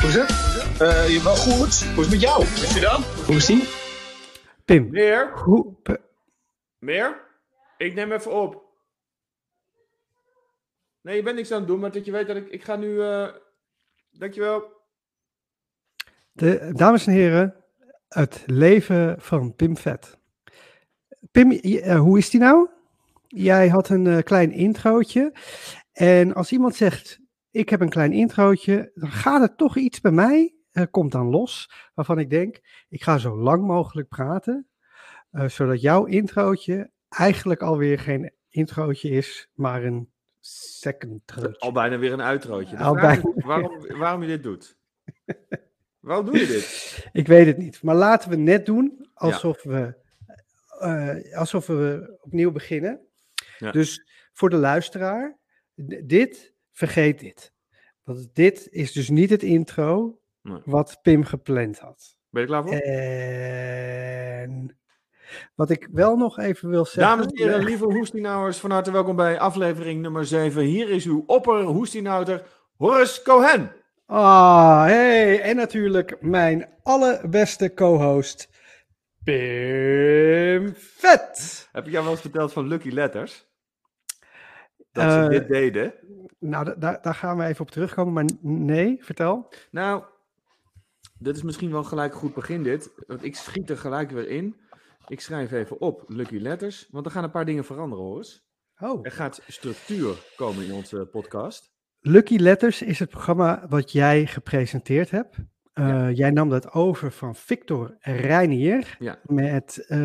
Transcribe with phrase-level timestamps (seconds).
[0.00, 0.30] Hoe is het?
[0.80, 1.84] Uh, je wel goed?
[1.84, 2.42] Hoe is het met jou?
[2.42, 3.02] Is je dan?
[3.26, 3.68] Hoe is die?
[4.64, 4.90] Pim.
[4.90, 5.32] Meer?
[5.38, 5.76] Hoe...
[6.78, 7.20] Meer?
[7.76, 8.64] Ik neem even op.
[11.02, 12.48] Nee, je bent niks aan het doen, maar dat je weet dat ik...
[12.48, 12.88] Ik ga nu...
[12.88, 13.28] Uh...
[14.10, 14.72] Dankjewel.
[16.32, 17.54] De, dames en heren,
[18.08, 20.18] het leven van Pim Vet.
[21.30, 22.68] Pim, uh, hoe is die nou?
[23.26, 25.32] Jij had een uh, klein introotje.
[25.92, 27.20] En als iemand zegt,
[27.50, 31.30] ik heb een klein introotje, dan gaat het toch iets bij mij, uh, komt dan
[31.30, 34.68] los, waarvan ik denk, ik ga zo lang mogelijk praten,
[35.32, 41.22] uh, zodat jouw introotje eigenlijk alweer geen introotje is, maar een second
[41.58, 42.78] Al bijna weer een uitrootje.
[42.78, 43.22] Al bijna.
[43.34, 44.78] Waarom, waarom je dit doet?
[46.00, 46.98] waarom doe je dit?
[47.12, 49.70] Ik weet het niet, maar laten we net doen alsof, ja.
[49.70, 49.94] we,
[51.26, 53.00] uh, alsof we opnieuw beginnen.
[53.58, 53.70] Ja.
[53.70, 55.38] Dus voor de luisteraar,
[56.04, 56.49] dit,
[56.80, 57.52] vergeet dit.
[58.04, 60.60] Want dit is dus niet het intro nee.
[60.64, 62.16] wat Pim gepland had.
[62.30, 62.72] Ben je klaar voor?
[62.72, 64.78] En
[65.54, 67.02] wat ik wel nog even wil zeggen...
[67.02, 70.62] Dames en heren, lieve hoestinauwers, van harte welkom bij aflevering nummer 7.
[70.62, 72.42] Hier is uw opper hoestinouter,
[72.76, 73.72] Horace Cohen.
[74.06, 78.48] Ah, hey, en natuurlijk mijn allerbeste co-host,
[79.24, 81.68] Pim Vet.
[81.72, 83.48] Heb ik jou wel eens verteld van Lucky Letters?
[84.92, 85.94] Dat ze dit deden?
[86.38, 89.52] Nou, daar, daar gaan we even op terugkomen, maar nee, vertel.
[89.70, 90.04] Nou,
[91.18, 94.28] dit is misschien wel gelijk een goed begin dit, want ik schiet er gelijk weer
[94.28, 94.56] in.
[95.06, 98.48] Ik schrijf even op Lucky Letters, want er gaan een paar dingen veranderen, Horus.
[98.78, 99.00] Oh.
[99.02, 101.72] Er gaat structuur komen in onze podcast.
[102.00, 105.36] Lucky Letters is het programma wat jij gepresenteerd hebt.
[105.86, 106.10] Ja.
[106.10, 108.96] Jij nam dat over van Victor Reinier.
[108.98, 109.18] Ja.
[109.22, 109.98] Met, uh,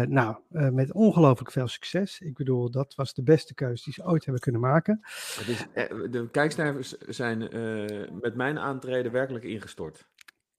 [0.00, 2.20] nou, uh, met ongelooflijk veel succes.
[2.20, 5.00] Ik bedoel, dat was de beste keuze die ze ooit hebben kunnen maken.
[5.46, 5.66] Is,
[6.10, 7.38] de kijkcijfers zijn
[8.20, 10.08] met mijn aantreden werkelijk ingestort.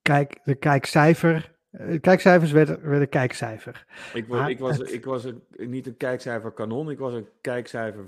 [0.01, 1.53] Kijk, de kijkcijfer.
[2.01, 3.85] Kijkcijfers werden, werden kijkcijfer.
[4.13, 7.27] Ik, was, ik was, het, ik was een, niet een kijkcijfer kanon, ik was een
[7.41, 8.05] kijkcijfer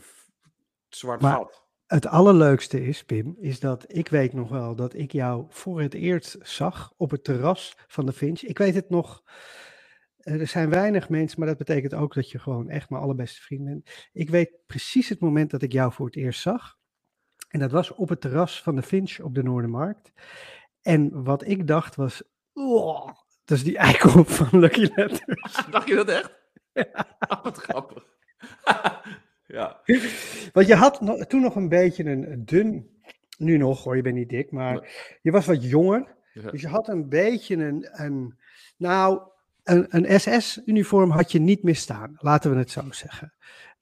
[0.89, 1.66] zwart maar, gat.
[1.87, 5.93] Het allerleukste is, Pim, is dat ik weet nog wel dat ik jou voor het
[5.93, 8.41] eerst zag op het terras van de Finch.
[8.41, 9.23] Ik weet het nog.
[10.17, 13.65] Er zijn weinig mensen, maar dat betekent ook dat je gewoon echt mijn allerbeste vriend
[13.65, 14.09] bent.
[14.13, 16.77] Ik weet precies het moment dat ik jou voor het eerst zag.
[17.49, 20.11] En dat was op het terras van de Finch op de Noordermarkt.
[20.81, 22.23] En wat ik dacht was,
[22.53, 23.05] oh,
[23.45, 25.65] dat is die eikel van Lucky Letters.
[25.71, 26.35] Dacht je dat echt?
[26.73, 27.17] Ja.
[27.27, 28.05] Oh, wat grappig.
[29.47, 29.81] Ja.
[30.53, 32.89] Want je had toen nog een beetje een dun,
[33.37, 34.89] nu nog hoor, je bent niet dik, maar nee.
[35.21, 36.15] je was wat jonger.
[36.33, 36.51] Ja.
[36.51, 38.37] Dus je had een beetje een, een
[38.77, 39.21] nou,
[39.63, 43.33] een, een SS-uniform had je niet misstaan, laten we het zo zeggen.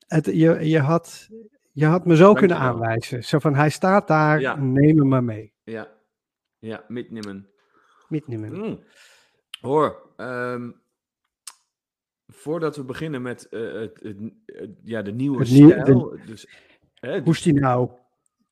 [0.08, 1.30] Het, je, je, had,
[1.72, 3.24] je had me zo Dank kunnen aanwijzen.
[3.24, 4.56] Zo van, hij staat daar, ja.
[4.56, 5.54] neem hem maar mee.
[5.64, 5.88] Ja,
[6.60, 7.50] ja mitnemen.
[8.08, 8.54] Mitnemen.
[8.54, 8.84] Mm.
[9.62, 10.82] Hoor, um,
[12.28, 16.10] voordat we beginnen met uh, het, het, het, ja, de nieuwe het nieuw, stijl.
[16.10, 16.48] De, dus,
[16.94, 17.90] hè, hoe is die nou?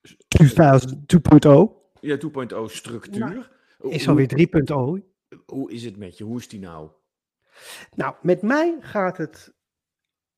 [0.08, 1.82] 2.0.
[2.00, 3.50] Ja, 2.0 structuur.
[3.80, 5.12] Nou, is alweer 3.0.
[5.46, 6.24] Hoe is het met je?
[6.24, 6.90] Hoe is die nou?
[7.96, 9.54] Nou, met mij gaat het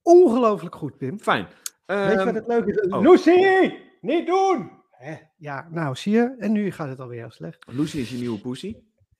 [0.02, 1.20] ongelooflijk goed, Pim.
[1.20, 1.48] Fijn.
[1.86, 2.92] Weet je wat het leuke is?
[2.92, 3.02] Oh.
[3.02, 3.74] Lucy!
[4.02, 4.72] Niet doen!
[4.92, 5.16] Hè?
[5.38, 6.36] Ja, nou, zie je?
[6.38, 7.66] En nu gaat het alweer heel slecht.
[7.68, 8.76] Lucy is je nieuwe pussy.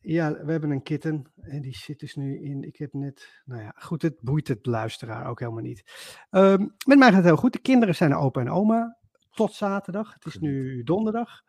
[0.08, 2.64] Ja, we hebben een kitten en die zit dus nu in.
[2.64, 5.84] Ik heb net, nou ja, goed, het boeit het luisteraar ook helemaal niet.
[6.32, 7.54] Um, met mij gaat het heel goed.
[7.54, 8.98] De kinderen zijn opa en oma
[9.32, 10.14] tot zaterdag.
[10.14, 11.42] Het is nu donderdag.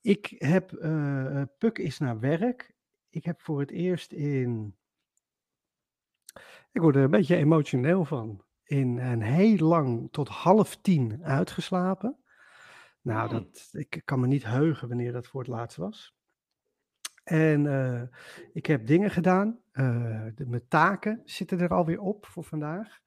[0.00, 2.74] Ik heb, uh, Puk is naar werk.
[3.08, 4.76] Ik heb voor het eerst in,
[6.72, 12.18] ik word er een beetje emotioneel van, in een heel lang tot half tien uitgeslapen.
[13.02, 16.18] Nou, dat, ik kan me niet heugen wanneer dat voor het laatst was.
[17.22, 18.02] En uh,
[18.52, 19.58] ik heb dingen gedaan.
[19.72, 22.98] Uh, de, mijn taken zitten er alweer op voor vandaag.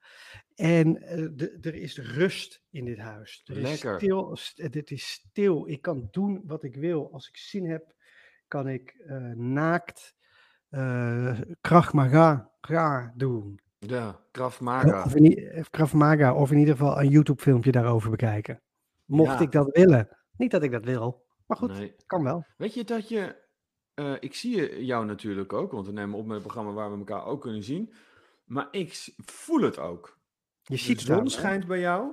[0.54, 3.42] En uh, de, er is rust in dit huis.
[3.44, 3.90] Er Lekker.
[3.90, 5.68] Is stil, het is stil.
[5.68, 7.12] Ik kan doen wat ik wil.
[7.12, 7.94] Als ik zin heb,
[8.48, 10.14] kan ik naakt
[11.60, 13.60] Krav Maga doen.
[13.78, 15.04] Ja, Krav Maga.
[15.04, 16.34] Of in, Krav Maga.
[16.34, 18.60] Of in ieder geval een YouTube filmpje daarover bekijken.
[19.04, 19.40] Mocht ja.
[19.40, 20.08] ik dat willen.
[20.36, 21.24] Niet dat ik dat wil.
[21.46, 21.94] Maar goed, nee.
[22.06, 22.44] kan wel.
[22.56, 23.42] Weet je dat je
[23.94, 26.98] uh, ik zie jou natuurlijk ook, want we nemen op met een programma waar we
[26.98, 27.94] elkaar ook kunnen zien.
[28.44, 30.18] Maar ik voel het ook.
[30.62, 32.12] Je ziet de zon schijnt bij jou.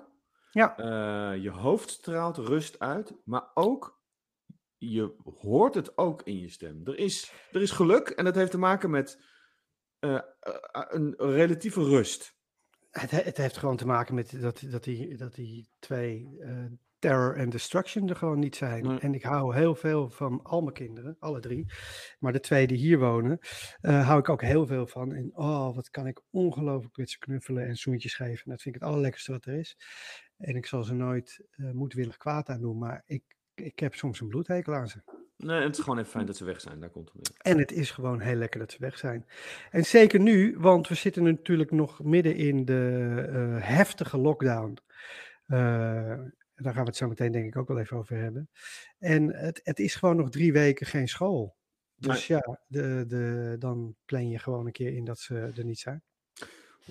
[0.51, 0.80] Ja.
[0.80, 3.13] Uh, je hoofd straalt rust uit.
[3.24, 4.01] Maar ook,
[4.78, 6.81] je hoort het ook in je stem.
[6.83, 9.22] Er is, er is geluk en dat heeft te maken met
[10.00, 10.19] uh,
[10.72, 12.39] een relatieve rust.
[12.92, 16.38] Het, het, heeft gewoon te maken met dat, dat, die, dat die twee
[17.01, 18.83] terror en destruction er gewoon niet zijn.
[18.83, 19.00] Nee.
[19.00, 21.65] En ik hou heel veel van al mijn kinderen, alle drie.
[22.19, 23.39] Maar de twee die hier wonen,
[23.81, 25.13] eh, hou ik ook heel veel van.
[25.13, 28.50] En oh, wat kan ik ongelooflijk met ze knuffelen en zoentjes geven.
[28.50, 29.77] Dat vind ik het allerlekkerste wat er is.
[30.38, 33.24] En ik zal ze nooit eh, moedwillig kwaad aan doen, maar ik,
[33.54, 35.01] ik heb soms een bloedhekel aan ze.
[35.38, 36.80] Nee, het is gewoon even fijn dat ze weg zijn.
[36.80, 37.54] Daar komt het neer.
[37.54, 39.25] En het is gewoon heel lekker dat ze weg zijn.
[39.69, 44.77] En zeker nu, want we zitten natuurlijk nog midden in de eh, heftige lockdown.
[46.62, 48.50] Daar gaan we het zo meteen denk ik ook wel even over hebben.
[49.00, 51.56] En het, het is gewoon nog drie weken geen school.
[51.96, 55.80] Dus ja, de, de, dan plan je gewoon een keer in dat ze er niet
[55.80, 56.04] zijn.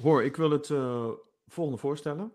[0.02, 1.10] Hoor, ik wil het eh,
[1.46, 2.32] volgende voorstellen.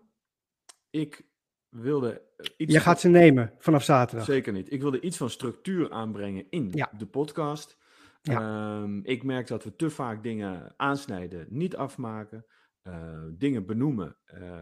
[0.90, 1.26] Ik
[1.68, 2.72] wilde eh, iets.
[2.72, 4.26] Je gaat ze nemen vanaf zaterdag.
[4.26, 4.72] Zeker niet.
[4.72, 6.90] Ik wilde iets van structuur aanbrengen in Ja.
[6.98, 7.76] de podcast.
[8.22, 12.46] Ehm, ik merk dat we te vaak dingen aansnijden, niet afmaken.
[12.82, 14.16] eh, dingen benoemen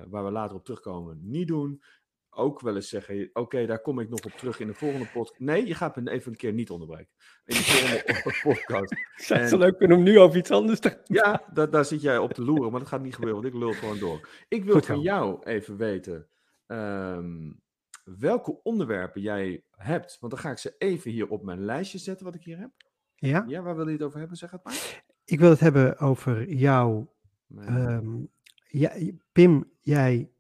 [0.09, 1.82] waar we later op terugkomen, niet doen.
[2.36, 5.38] Ook wel eens zeggen, oké, daar kom ik nog op terug in de volgende podcast.
[5.40, 7.12] Nee, je gaat me even een keer niet onderbreken.
[7.44, 8.02] In de volgende
[8.42, 8.94] podcast.
[9.16, 11.84] Zou het En- zo leuk vinden om nu over iets anders te Ja, da- daar
[11.84, 14.28] zit jij op te loeren, maar dat gaat niet gebeuren, want ik lul gewoon door.
[14.48, 16.28] Ik wil Goed van jou even weten
[16.66, 17.52] ehm,
[18.04, 20.16] welke onderwerpen jij hebt.
[20.20, 22.70] Want dan ga ik ze even hier op mijn lijstje zetten, wat ik hier heb.
[23.14, 24.36] Ja, Ja, waar wil je het over hebben?
[24.36, 25.02] Zeg het maar.
[25.25, 27.06] ik wil het hebben over jou
[27.58, 28.16] Ehm,
[28.69, 28.92] ja,
[29.32, 30.31] Pim, jij,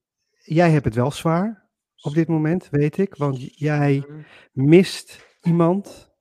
[0.42, 1.63] jij hebt het wel zwaar
[2.04, 3.14] op dit moment, weet ik.
[3.14, 4.04] Want jij
[4.52, 6.12] mist iemand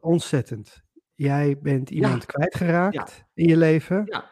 [0.00, 0.82] ontzettend.
[1.14, 4.02] Jij bent iemand kwijtgeraakt in je leven.
[4.06, 4.24] Ja.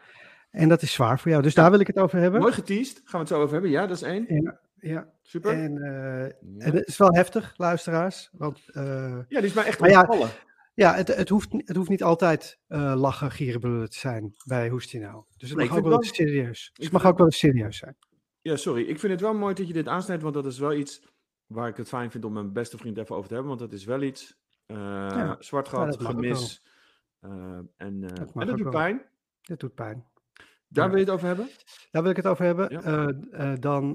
[0.51, 1.43] En dat is zwaar voor jou.
[1.43, 2.39] Dus daar wil ik het over hebben.
[2.41, 2.95] Mooi geteased.
[2.95, 3.71] Gaan we het zo over hebben?
[3.71, 4.25] Ja, dat is één.
[4.27, 5.13] Ja, ja.
[5.21, 5.51] Super.
[5.51, 6.23] En, eh,
[6.67, 8.29] en het is wel heftig, luisteraars.
[8.31, 8.83] Want eh,
[9.27, 9.89] Ja, die is mij echt Maar
[10.73, 14.99] ja, het, het, hoeft, het hoeft niet altijd eh, lachen, gieren, te zijn bij Hoestie
[14.99, 15.23] nou.
[15.37, 16.71] Dus het Nee, mag ook wel serieus.
[16.73, 17.95] Het mag ook wel serieus zijn.
[18.45, 18.81] Ja, sorry.
[18.83, 21.01] Ik vind het wel mooi dat je dit aansnijdt, want dat is wel iets
[21.45, 23.57] waar ik het fijn vind om mijn beste vriend even over te hebben.
[23.57, 24.37] Want dat is wel iets.
[24.65, 26.65] eh zwart Ja, gat, dat mag ook gemis.
[27.19, 27.31] eh,
[27.77, 28.71] en eh, Dat en dat doet wel.
[28.71, 29.05] pijn.
[29.41, 30.05] Dit doet pijn.
[30.67, 30.89] Daar Ja.
[30.89, 31.49] wil je het over hebben?
[31.91, 32.69] Daar wil ik het over hebben.
[32.69, 33.55] Ja.
[33.55, 33.91] Dan,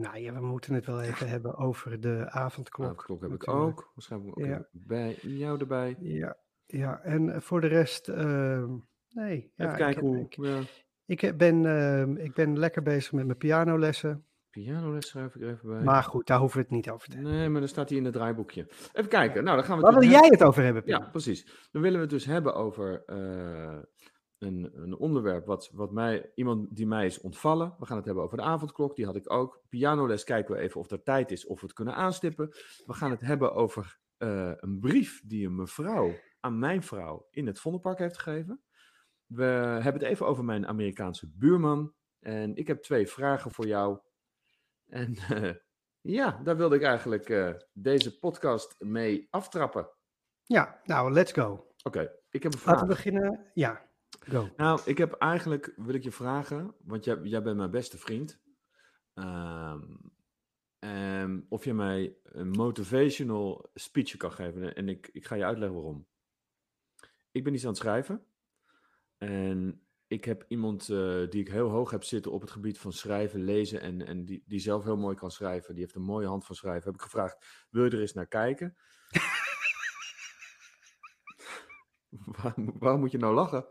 [0.00, 2.86] nou ja, we moeten het wel even hebben over de avondklok.
[2.86, 3.90] Klok, klok heb ik ook.
[3.94, 4.66] Waarschijnlijk ook Ja.
[4.72, 5.96] bij jou erbij.
[6.00, 6.36] Ja,
[6.66, 9.52] ja, en voor de rest, nee.
[9.54, 10.18] Ja, Even kijken hoe.
[10.20, 10.60] Ik, ja.
[11.06, 14.24] Ik heb- ben, ehm, ik ben lekker bezig met mijn pianolessen.
[14.50, 15.82] Pianoles schrijf ik even bij.
[15.82, 17.32] Maar goed, daar hoeven we het niet over te hebben.
[17.34, 18.66] Nee, maar dan staat hij in het draaiboekje.
[18.92, 19.44] Even kijken.
[19.44, 20.82] Nou, dan gaan we Waar wil dus jij het over hebben?
[20.86, 21.68] Ja, precies.
[21.70, 23.78] Dan willen we het dus hebben over eh,
[24.38, 27.74] een, een onderwerp wat, wat mij, iemand die mij is ontvallen.
[27.78, 29.60] We gaan het hebben over de avondklok, die had ik ook.
[29.68, 32.48] Pianoles kijken we even of er tijd is of we het kunnen aanstippen.
[32.86, 37.46] We gaan het hebben over eh, een brief die een mevrouw aan mijn vrouw in
[37.46, 38.60] het Vondelpark heeft gegeven.
[39.26, 41.94] We hebben het even over mijn Amerikaanse buurman.
[42.20, 43.98] En ik heb twee vragen voor jou.
[44.86, 45.54] En eh,
[46.00, 49.88] ja, daar wilde ik eigenlijk eh, deze podcast mee aftrappen.
[50.42, 51.66] Ja, nou, let's go.
[51.82, 52.74] Oké, ik heb een vraag.
[52.74, 53.50] Laten we beginnen.
[53.54, 54.48] Ja, go.
[54.56, 58.40] Nou, ik heb eigenlijk, wil ik je vragen, want jij, jij bent mijn beste vriend.
[59.14, 59.80] Ehm,
[61.48, 64.74] of je mij een motivational speech kan geven.
[64.74, 66.06] En ik, ik ga je uitleggen waarom.
[67.30, 68.26] Ik ben iets aan het schrijven.
[69.18, 72.92] En ik heb iemand eh, die ik heel hoog heb zitten op het gebied van
[72.92, 73.80] schrijven, lezen.
[73.80, 75.74] En, en die, die zelf heel mooi kan schrijven.
[75.74, 76.84] Die heeft een mooie hand van schrijven.
[76.84, 78.76] Heb ik gevraagd, wil je er eens naar kijken?
[82.08, 83.66] Waar, waarom moet je nou lachen?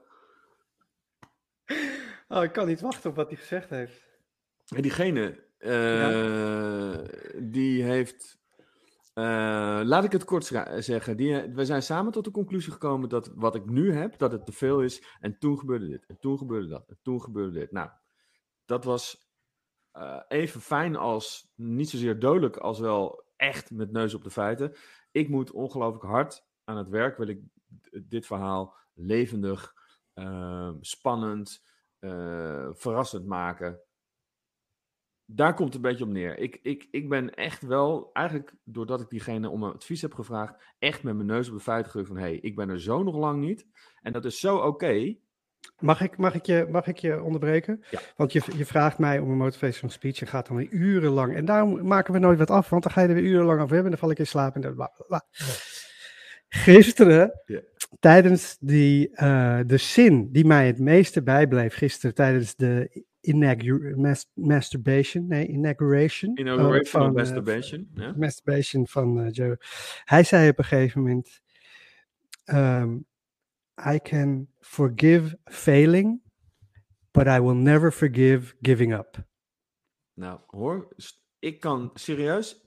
[2.27, 4.03] Oh, ik kan niet wachten op wat hij gezegd heeft.
[4.75, 6.99] En diegene, eh,
[7.43, 8.39] die heeft,
[9.83, 10.45] laat ik het kort
[10.77, 14.31] zeggen, die, we zijn samen tot de conclusie gekomen dat wat ik nu heb, dat
[14.31, 15.03] het te veel is.
[15.19, 17.71] En toen gebeurde dit, en toen gebeurde dat, en toen gebeurde dit.
[17.71, 17.89] Nou,
[18.65, 19.29] dat was
[19.91, 24.73] eh, even fijn als, niet zozeer dodelijk, als wel echt met neus op de feiten.
[25.11, 27.41] Ik moet ongelooflijk hard aan het werk, wil ik
[28.03, 29.73] dit verhaal levendig,
[30.13, 31.63] eh, spannend,
[31.99, 33.84] eh, verrassend maken
[35.25, 36.37] daar komt het een beetje op neer.
[36.37, 40.63] Ik, ik, ik ben echt wel, eigenlijk doordat ik diegene om een advies heb gevraagd,
[40.79, 43.15] echt met mijn neus op de gegooid van, hé, hey, ik ben er zo nog
[43.15, 43.65] lang niet.
[44.01, 45.15] En dat is zo oké.
[45.79, 47.83] Mag ik, mag, ik je, mag ik je onderbreken?
[47.89, 47.99] Ja.
[48.15, 51.35] Want je, je vraagt mij om een motivational speech en gaat dan weer urenlang.
[51.35, 53.73] En daarom maken we nooit wat af, want dan ga je er weer urenlang over
[53.73, 55.25] hebben en dan val ik in slaap en dan bla bla bla.
[56.47, 57.61] Gisteren, Ja.
[57.99, 64.29] tijdens die, eh, de zin die mij het meeste bijbleef, gisteren tijdens de inaugu- mas-
[64.33, 66.35] masturbation, nee, inauguration.
[66.35, 67.89] eh, Inauguration of van, eh, masturbation.
[67.93, 68.13] ja?
[68.17, 69.57] masturbation van eh, Joe.
[70.03, 71.41] Hij zei op een gegeven moment:
[72.43, 72.97] ehm,
[73.93, 76.21] I can forgive failing,
[77.11, 79.23] but I will never forgive giving up.
[80.13, 80.87] Nou, hoor,
[81.39, 82.63] ik kan serieus.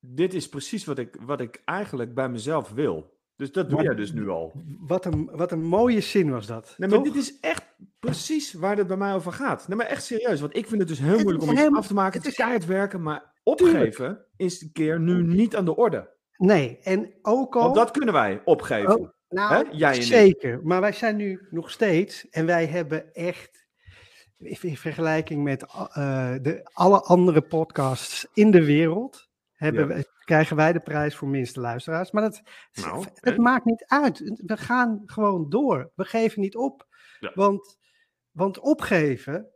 [0.00, 3.20] Dit is precies wat ik, wat ik eigenlijk bij mezelf wil.
[3.36, 4.52] Dus dat doe jij dus nu al.
[4.78, 6.74] Wat een, wat een mooie zin was dat.
[6.78, 9.68] Nee, maar dit is echt precies waar het bij mij over gaat.
[9.68, 10.40] Nee, maar echt serieus.
[10.40, 12.12] Want ik vind het dus heel Het moeilijk om iets helemaal- af te maken.
[12.12, 16.10] Het het is keihard werken, maar opgeven is een keer nu niet aan de orde.
[16.36, 17.62] Nee, en ook al...
[17.62, 19.00] Want dat kunnen wij opgeven.
[19.00, 19.70] Oh, nou, Hè?
[19.72, 20.02] Jij en ik.
[20.02, 20.60] zeker.
[20.62, 23.66] Maar wij zijn nu nog steeds, en wij hebben echt,
[24.38, 30.02] in vergelijking met eh, de, alle andere podcasts in de wereld, hebben Ja.
[30.24, 32.10] krijgen wij de prijs voor minste luisteraars.
[32.10, 33.38] Maar dat, Nou, het hè?
[33.38, 34.18] maakt niet uit.
[34.46, 35.90] We gaan gewoon door.
[35.94, 36.86] We geven niet op.
[37.22, 37.30] Ja.
[37.34, 37.78] Want,
[38.30, 39.50] want opgeven,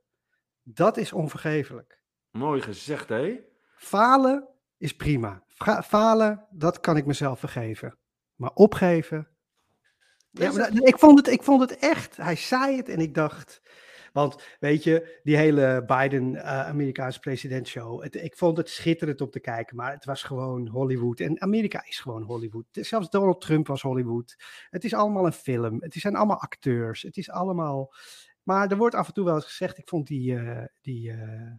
[0.62, 2.00] dat is onvergeeflijk.
[2.30, 3.40] Mooi gezegd, hé?
[3.76, 5.44] Falen is prima.
[5.84, 7.98] Falen, dat kan ik mezelf vergeven.
[8.34, 9.28] Maar opgeven.
[10.30, 12.16] Ja, maar dat- ik, vond het, ik vond het echt.
[12.16, 13.60] Hij zei het en ik dacht.
[14.16, 18.02] Want weet je, die hele Biden-Amerikaanse presidentshow.
[18.02, 21.20] Het, ik vond het schitterend om te kijken, maar het was gewoon Hollywood.
[21.20, 22.64] En Amerika is gewoon Hollywood.
[22.70, 24.36] Zelfs Donald Trump was Hollywood.
[24.70, 25.76] Het is allemaal een film.
[25.82, 27.02] Het zijn allemaal acteurs.
[27.02, 27.94] Het is allemaal.
[28.42, 29.78] Maar er wordt af en toe wel eens gezegd.
[29.78, 30.36] Ik vond die.
[30.36, 31.52] eh, die eh,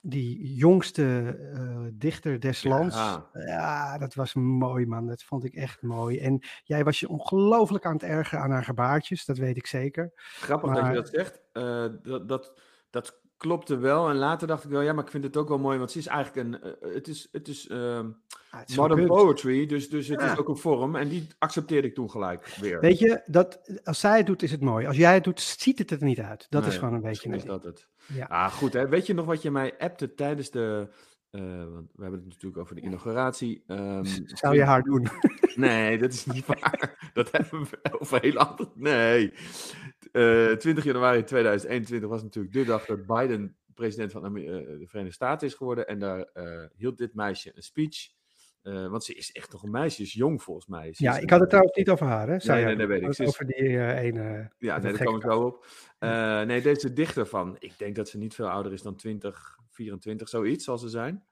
[0.00, 2.96] die jongste eh, dichter des lands.
[2.96, 3.26] Ja.
[3.32, 5.06] Ja, dat was mooi, man.
[5.06, 6.18] Dat vond ik echt mooi.
[6.18, 10.12] En jij was je ongelooflijk aan het ergeren aan haar gebaartjes, dat weet ik zeker.
[10.14, 11.40] Grappig dat je dat zegt.
[11.52, 14.08] Eh, dat, dat, dat klopte wel.
[14.08, 15.78] En later dacht ik wel, ja, maar ik vind het ook wel mooi.
[15.78, 16.62] Want ze is eigenlijk een.
[16.62, 18.08] eh, het is, het is ehm,
[18.50, 19.66] Ah, het is wel modern poetry.
[19.66, 20.32] Dus, dus het Ja.
[20.32, 20.96] is ook een vorm.
[20.96, 22.80] En die accepteerde ik toen gelijk weer.
[22.80, 24.86] Weet je, dat, als zij het doet, is het mooi.
[24.86, 26.46] Als jij het doet, ziet het er niet uit.
[26.50, 27.88] Dat is gewoon een beetje is dat het.
[28.06, 28.24] Ja.
[28.26, 28.72] Ah, goed.
[28.72, 28.88] Hè?
[28.88, 30.88] Weet je nog wat je mij appte tijdens de.
[31.30, 31.40] eh,
[31.72, 33.62] want we hebben het natuurlijk over de inauguratie.
[33.66, 34.04] ehm,
[34.42, 35.08] Zou je haar doen?
[35.54, 36.98] Nee, dat is niet waar.
[37.12, 38.70] Dat hebben we over heel andere.
[38.74, 39.32] Nee.
[40.12, 45.14] Eh, 20 januari 2021 was natuurlijk de dag dat Biden president van eh, de Verenigde
[45.14, 45.86] Staten is geworden.
[45.88, 48.08] En daar eh, hield dit meisje een speech.
[48.62, 50.92] Eh, want ze is echt nog een meisje, is jong volgens mij.
[50.92, 52.36] Ze Ja, ik had het trouwens niet over haar, hè?
[52.54, 53.08] Nee, nee, nee, weet ik.
[53.08, 54.50] is- Over die eh, ene.
[54.58, 55.66] Ja, nee, daar komen we zo op.
[55.98, 59.58] Eh, nee, deze dichter van, ik denk dat ze niet veel ouder is dan 20,
[59.70, 61.24] 24, zoiets zal ze zijn.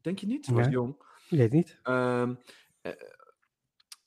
[0.00, 0.44] Denk je niet?
[0.44, 0.96] Ze was jong.
[1.30, 1.78] Ik weet niet.
[1.82, 2.34] Ehm,
[2.82, 2.92] eh,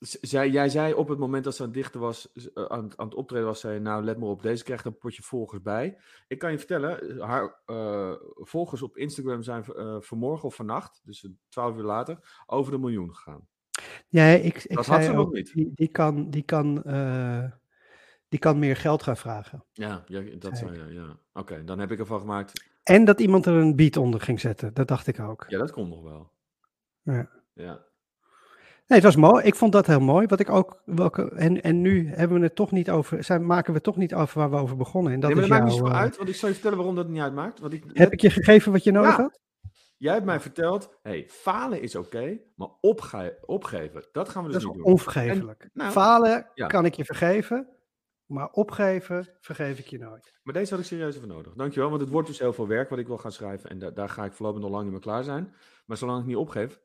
[0.08, 3.06] zij, jij zei op het moment dat ze aan het dichten was, eh, aan, aan
[3.06, 5.98] het optreden was, zei je, nou let maar op, deze krijgt een potje volgers bij.
[6.28, 11.28] Ik kan je vertellen, haar eh, volgers op Instagram zijn eh, vanmorgen of vannacht, dus
[11.50, 13.48] twaalf uur later, over de miljoen gegaan.
[14.08, 15.54] Ja, ik, ik Dat zei ook, niet.
[15.54, 17.52] Die, die, kan, die, kan, eh,
[18.30, 19.64] die kan meer geld gaan vragen.
[19.72, 21.20] Ja, ja dat Zei je, ja.
[21.34, 24.74] Oké, dan heb ik ervan gemaakt, En dat iemand er een beat onder ging zetten.
[24.74, 25.46] Dat dacht ik ook.
[25.48, 26.32] ja, dat komt nog wel.
[27.02, 27.30] Ja.
[27.54, 27.86] Ja.
[28.88, 29.44] Nee, het was mooi.
[29.46, 30.28] Ik vond dat heel mooi.
[30.28, 30.82] Wat ik ook.
[30.86, 33.24] Welke, en, en nu hebben we het toch niet over.
[33.24, 35.14] Zijn, maken we het toch niet over waar we over begonnen.
[35.14, 36.78] En dat nee, maar dat maakt niet zoveel eh, uit, want ik zal je vertellen
[36.78, 37.60] waarom dat niet uitmaakt.
[37.60, 39.22] Want ik, Heb ik je gegeven wat je nodig Ja.
[39.22, 39.40] had?
[39.98, 44.60] Jij hebt mij verteld, hey, falen is oké, maar opge opgeven, dat gaan we Dat
[44.62, 44.94] dus is niet doen.
[44.94, 45.70] onvergeeflijk.
[45.74, 46.68] nou, Falen ja.
[46.68, 47.68] kan ik je vergeven.
[48.26, 50.40] Maar opgeven vergeef ik je nooit.
[50.44, 51.54] Maar deze had ik serieus even nodig.
[51.54, 53.70] Dankjewel, want het wordt dus heel veel werk wat ik wil gaan schrijven.
[53.70, 55.54] En da- daar ga ik voorlopig nog lang niet mee klaar zijn.
[55.86, 56.80] Maar zolang ik niet opgeef,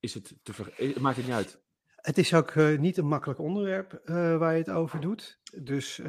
[0.00, 0.72] is het te ver...
[0.76, 1.60] eh, maakt het niet uit.
[1.96, 5.40] Het is ook eh, niet een makkelijk onderwerp eh, waar je het over doet.
[5.62, 6.00] Dus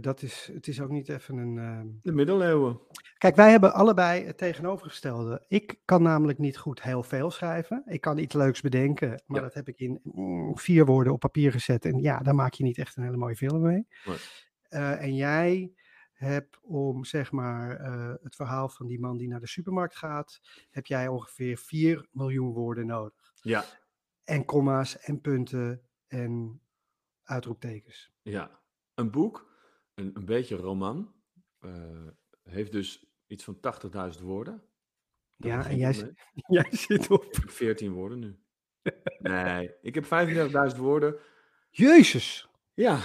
[0.00, 1.58] dat is, het is ook niet even een.
[1.58, 2.80] ehm, De middeleeuwen.
[3.18, 5.44] Kijk, wij hebben allebei het tegenovergestelde.
[5.48, 7.82] Ik kan namelijk niet goed heel veel schrijven.
[7.86, 9.42] Ik kan iets leuks bedenken, maar Ja.
[9.42, 11.84] dat heb ik in mm, vier woorden op papier gezet.
[11.84, 13.86] En ja, daar maak je niet echt een hele mooie film mee.
[14.04, 14.16] Nee.
[14.96, 15.72] En jij
[16.12, 17.78] hebt om zeg maar
[18.22, 22.52] het verhaal van die man die naar de supermarkt gaat, heb jij ongeveer 4 miljoen
[22.52, 23.19] woorden nodig.
[23.40, 23.64] Ja,
[24.24, 26.60] En komma's en punten en
[27.22, 28.12] uitroeptekens.
[28.22, 28.58] ja.
[28.94, 29.50] Een boek,
[29.94, 31.14] een, een beetje roman,
[31.58, 32.06] eh,
[32.42, 34.62] heeft dus iets van 80.000 woorden.
[35.36, 36.14] Daar Ja, en jij, het z- mee.
[36.62, 37.24] jij zit op.
[37.24, 38.38] Ik heb 14 woorden nu.
[39.18, 41.16] Nee, ik heb 35.000 woorden.
[41.70, 42.48] Jezus!
[42.74, 43.00] Ja,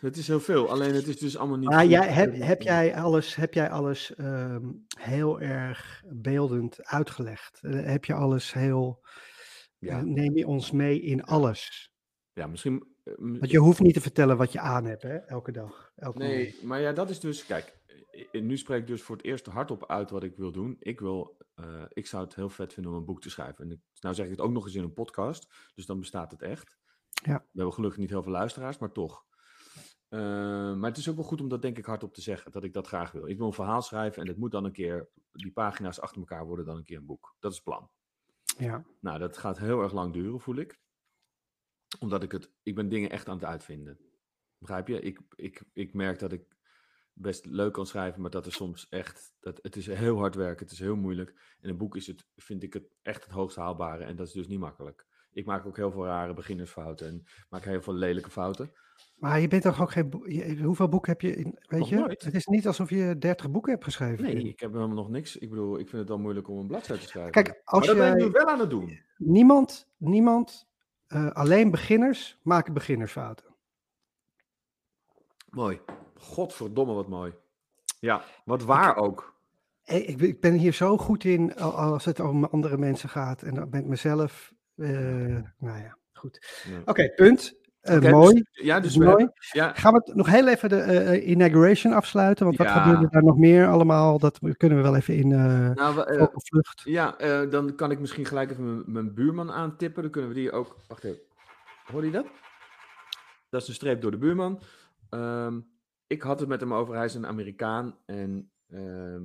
[0.00, 0.70] dat is heel veel.
[0.70, 1.68] Alleen het is dus allemaal niet.
[1.68, 1.90] Maar goed.
[1.90, 7.58] jij, heb, heb jij alles, heb jij alles ehm, heel erg beeldend uitgelegd?
[7.62, 9.06] Eh, heb je alles heel.
[9.78, 11.92] Ja, eh, neem je ons mee in alles?
[12.32, 12.96] ja misschien.
[13.04, 15.16] eh, Want je hoeft niet te vertellen wat je aan hebt, hè?
[15.16, 15.92] Elke dag.
[15.96, 16.62] Elke Nee, moment.
[16.62, 17.46] maar ja, dat is dus.
[17.46, 17.76] Kijk,
[18.32, 20.76] nu spreek ik dus voor het eerst hardop uit wat ik wil doen.
[20.78, 21.36] Ik wil.
[21.54, 23.64] eh, ik zou het heel vet vinden om een boek te schrijven.
[23.64, 25.54] En ik, nou zeg ik het ook nog eens in een podcast.
[25.74, 26.78] Dus dan bestaat het echt.
[27.24, 27.36] Ja.
[27.38, 29.26] We hebben gelukkig niet heel veel luisteraars, maar toch.
[30.08, 32.72] Maar het is ook wel goed om dat denk ik hardop te zeggen, dat ik
[32.72, 33.26] dat graag wil.
[33.28, 36.46] Ik wil een verhaal schrijven en het moet dan een keer, die pagina's achter elkaar
[36.46, 37.36] worden dan een keer een boek.
[37.38, 37.90] Dat is het plan.
[38.58, 38.84] Ja.
[39.00, 40.80] Nou, dat gaat heel erg lang duren, voel ik.
[41.98, 43.98] Omdat ik het, ik ben dingen echt aan het uitvinden.
[44.58, 45.00] Begrijp je?
[45.00, 46.56] Ik, ik, ik merk dat ik
[47.12, 50.64] best leuk kan schrijven, maar dat is soms echt, dat, het is heel hard werken,
[50.64, 51.56] het is heel moeilijk.
[51.60, 54.32] In een boek is het, vind ik het echt het hoogst haalbare en dat is
[54.32, 55.06] dus niet makkelijk.
[55.32, 58.72] Ik maak ook heel veel rare beginnersfouten en maak heel veel lelijke fouten.
[59.16, 60.22] Maar je bent toch ook geen.
[60.26, 61.34] je- Hoeveel boeken heb je?
[61.36, 61.94] In, weet Nog je?
[61.96, 62.22] nooit.
[62.24, 64.24] Het is niet alsof je 30 boeken hebt geschreven.
[64.24, 65.36] Nee, ik heb helemaal nog niks.
[65.36, 67.32] Ik bedoel, ik vind het wel moeilijk om een bladzijde te schrijven.
[67.32, 68.26] Kijk, als maar dat ben jij.
[68.26, 69.00] nu wel aan het doen.
[69.16, 70.68] Niemand, niemand,
[71.06, 73.46] eh, alleen beginners maken beginnersfouten.
[75.50, 75.80] Mooi.
[76.14, 77.32] Godverdomme, wat mooi.
[78.00, 79.36] Ja, wat waar ook.
[79.84, 83.42] Ik, ben- ik ben hier zo goed in al- als het om andere mensen gaat
[83.42, 84.52] en dan met mezelf.
[84.78, 86.62] Eh, nou ja, goed.
[86.70, 86.80] Ja.
[86.84, 87.56] Oké, punt.
[87.80, 88.34] Eh, mooi.
[88.34, 89.08] dus- ja, dus mooi.
[89.08, 92.44] hebben- ja, Gaan we het nog heel even de eh, inauguration afsluiten?
[92.44, 92.82] Want wat Ja.
[92.82, 94.18] gebeurde daar nog meer allemaal?
[94.18, 96.80] Dat kunnen we wel even in nou, we, eh, vogelvlucht.
[96.84, 97.16] ja
[97.46, 100.02] dan kan ik misschien gelijk even mijn, mijn buurman aantippen.
[100.02, 100.76] Dan kunnen we die ook...
[100.88, 101.20] Wacht even.
[101.84, 102.26] Hoor je dat?
[103.48, 104.60] Dat is een streep door de buurman.
[105.10, 105.60] Ehm,
[106.06, 107.98] ik had het met hem over, hij is een Amerikaan.
[108.06, 109.24] En ehm,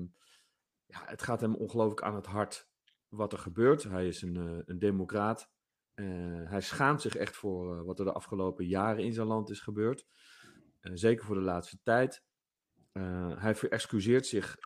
[0.86, 2.68] ja, het gaat hem ongelooflijk aan het hart
[3.16, 3.84] wat er gebeurt.
[3.84, 5.50] Hij is een, eh, een democraat.
[5.94, 6.06] Eh,
[6.50, 9.60] hij schaamt zich echt voor eh, wat er de afgelopen jaren in zijn land is
[9.62, 10.06] gebeurd.
[10.80, 12.24] Zeker voor de laatste tijd.
[13.38, 14.58] Hij verexcuseert zich,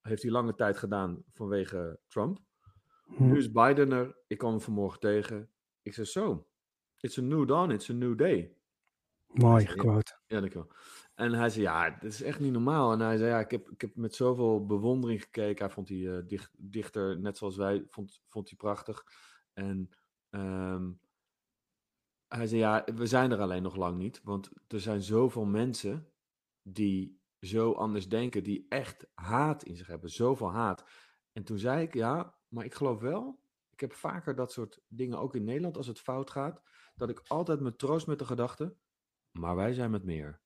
[0.00, 2.38] heeft hij lange tijd gedaan vanwege Trump.
[3.04, 3.26] Hm.
[3.26, 4.16] Nu is Biden er.
[4.26, 5.50] Ik kwam hem vanmorgen tegen.
[5.82, 6.46] Ik zei zo,
[7.00, 8.56] it's a new dawn, it's a new day.
[9.26, 9.70] Mooi Ja.
[9.70, 10.18] gequote.
[10.26, 10.72] Ja, dankjewel.
[11.16, 12.92] En hij zei, ja, dit is echt niet normaal.
[12.92, 15.64] En hij zei, ja, ik heb, ik heb met zoveel bewondering gekeken.
[15.64, 19.04] Hij vond die eh, dicht, dichter, net zoals wij, vond, vond hij prachtig.
[19.52, 19.90] En
[20.30, 20.90] ehm,
[22.28, 24.20] hij zei, ja, we zijn er alleen nog lang niet.
[24.22, 26.12] Want er zijn zoveel mensen
[26.62, 30.10] die zo anders denken, die echt haat in zich hebben.
[30.10, 30.84] Zoveel haat.
[31.32, 33.40] En toen zei ik, ja, maar ik geloof wel.
[33.70, 36.62] Ik heb vaker dat soort dingen, ook in Nederland, als het fout gaat.
[36.94, 38.76] Dat ik altijd me troost met de gedachte,
[39.30, 40.44] maar wij zijn met meer.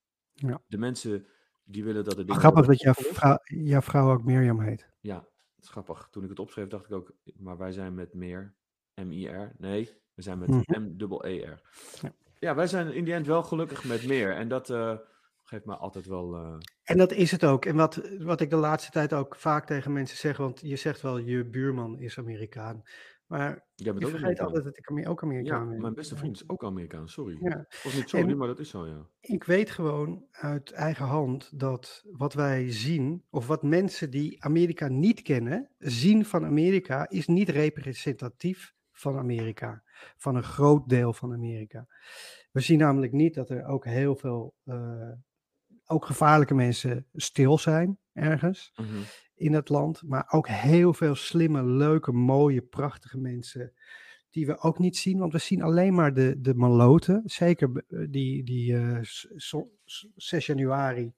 [0.48, 0.62] Ja.
[0.66, 1.26] De mensen
[1.64, 4.88] die willen dat het ding Grappig dat jouw vrouw, jouw vrouw ook Mirjam heet.
[5.00, 6.08] Ja, dat is grappig.
[6.10, 8.54] Toen ik het opschreef, dacht ik ook, maar wij zijn met meer.
[8.94, 9.52] M-I-R.
[9.58, 10.82] Nee, we zijn met Mhm.
[10.82, 11.60] M-E-R.
[12.02, 12.12] Ja.
[12.38, 12.54] Ja.
[12.54, 14.32] wij zijn in die end wel gelukkig met meer.
[14.34, 14.96] En dat eh,
[15.44, 16.34] geeft me altijd wel.
[16.36, 17.64] eh, En dat is het ook.
[17.64, 21.00] En wat, wat ik de laatste tijd ook vaak tegen mensen zeg, want je zegt
[21.00, 22.82] wel, je buurman is Amerikaan.
[23.30, 25.80] Maar jij bent je ook vergeet altijd dat ik ook Ja, Amerikaan ben.
[25.80, 27.08] mijn beste vriend is ook Amerikaan.
[27.08, 27.36] Sorry.
[27.40, 27.64] Ja.
[27.84, 29.06] Of niet sorry, En- maar dat is zo, ja.
[29.20, 34.88] Ik weet gewoon uit eigen hand dat wat wij zien, of wat mensen die Amerika
[34.88, 39.82] niet kennen, zien van Amerika, is niet representatief van Amerika.
[40.16, 41.86] Van een groot deel van Amerika.
[42.52, 45.12] We zien namelijk niet dat er ook heel veel, eh,
[45.86, 48.88] ook gevaarlijke mensen stil zijn ergens Mhm.
[49.40, 50.02] In het land.
[50.06, 53.72] Maar ook heel veel slimme, leuke, mooie, prachtige mensen.
[54.30, 57.22] Die we ook niet zien, want we zien alleen maar de, de maloten.
[57.24, 58.98] Zeker eh, die, die eh,
[59.36, 61.12] so- s- 6 januari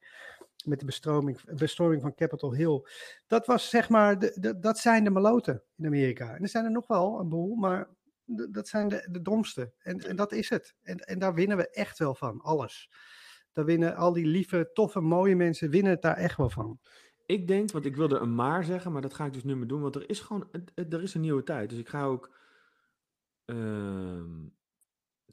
[0.64, 2.82] met de bestroming, bestorming van Capitol Hill.
[3.26, 6.35] Dat was zeg maar, de, de- dat zijn de maloten in Amerika.
[6.35, 7.88] En er zijn er nog wel een boel, maar
[8.50, 9.72] dat zijn de, de domste.
[9.78, 10.74] En, en dat is het.
[10.82, 12.90] En, en daar winnen we echt wel van, alles.
[13.52, 16.78] Daar winnen al die lieve, toffe, mooie mensen, winnen het daar echt wel van.
[17.33, 19.66] Ik denk, want ik wilde een maar zeggen, maar dat ga ik dus nu meer
[19.66, 21.71] doen, want er is gewoon, er is een nieuwe tijd.
[21.71, 22.37] Dus ik ga ook,
[23.45, 24.49] ehm,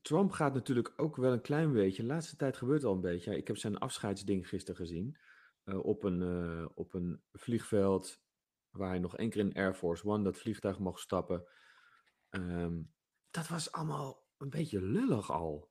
[0.01, 3.37] Trump gaat natuurlijk ook wel een klein beetje, de laatste tijd gebeurt al een beetje.
[3.37, 5.17] Ik heb zijn afscheidsding gisteren gezien,
[5.63, 8.21] eh, op, een, eh, op een vliegveld,
[8.69, 11.43] waar hij nog één keer in Air Force One, dat vliegtuig mocht stappen.
[12.29, 12.81] Ehm,
[13.31, 15.69] dat was allemaal een beetje lullig al.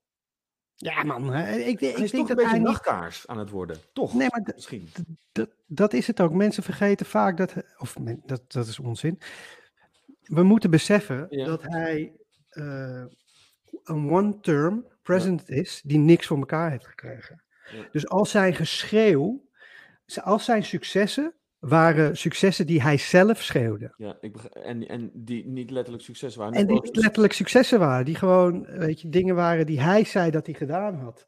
[0.80, 1.34] Ja, man.
[1.34, 2.68] Ik, ik, Hij ik is denk toch een dat beetje hij niet...
[2.68, 4.14] nachtkaars aan het worden, toch?
[4.14, 4.88] Nee, maar Misschien.
[5.32, 6.32] dat, dat is het ook.
[6.32, 7.54] Mensen vergeten vaak dat...
[7.78, 9.20] Of dat, dat is onzin.
[10.22, 11.44] We moeten beseffen Ja.
[11.46, 12.12] dat hij
[12.48, 13.04] eh,
[13.84, 17.42] een one-term president is die niks voor elkaar heeft gekregen.
[17.72, 17.88] Ja.
[17.92, 19.48] Dus als zijn geschreeuw,
[20.22, 23.94] als zijn successen waren successen die hij zelf schreeuwde.
[23.96, 26.54] Ja, ik en, en die niet letterlijk succes waren.
[26.54, 30.30] En die niet letterlijk successen waren, die gewoon, weet je, dingen waren die hij zei
[30.30, 31.26] dat hij gedaan had.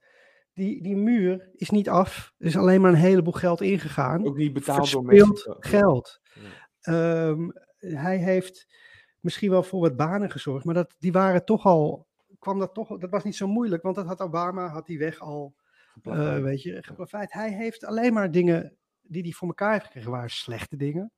[0.54, 4.26] Die, die muur is niet af, er is alleen maar een heleboel geld ingegaan.
[4.26, 5.56] Ook niet betaald door Verspild Mexico.
[5.60, 6.20] geld.
[6.34, 6.50] Ja.
[6.80, 8.74] Ehm, hij heeft
[9.20, 12.06] misschien wel voor wat banen gezorgd, maar dat, die waren toch al,
[12.38, 15.20] kwam dat toch, dat was niet zo moeilijk, want dat had Obama, had die weg
[15.20, 15.54] al,
[15.92, 16.42] Geplaveid.
[16.42, 17.32] weet je, geplaveid.
[17.32, 18.76] Hij heeft alleen maar dingen
[19.10, 21.12] die hij voor elkaar heeft gekregen, waren slechte dingen.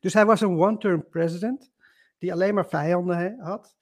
[0.00, 1.72] Dus hij was een one-term president,
[2.18, 3.76] die alleen maar vijanden had.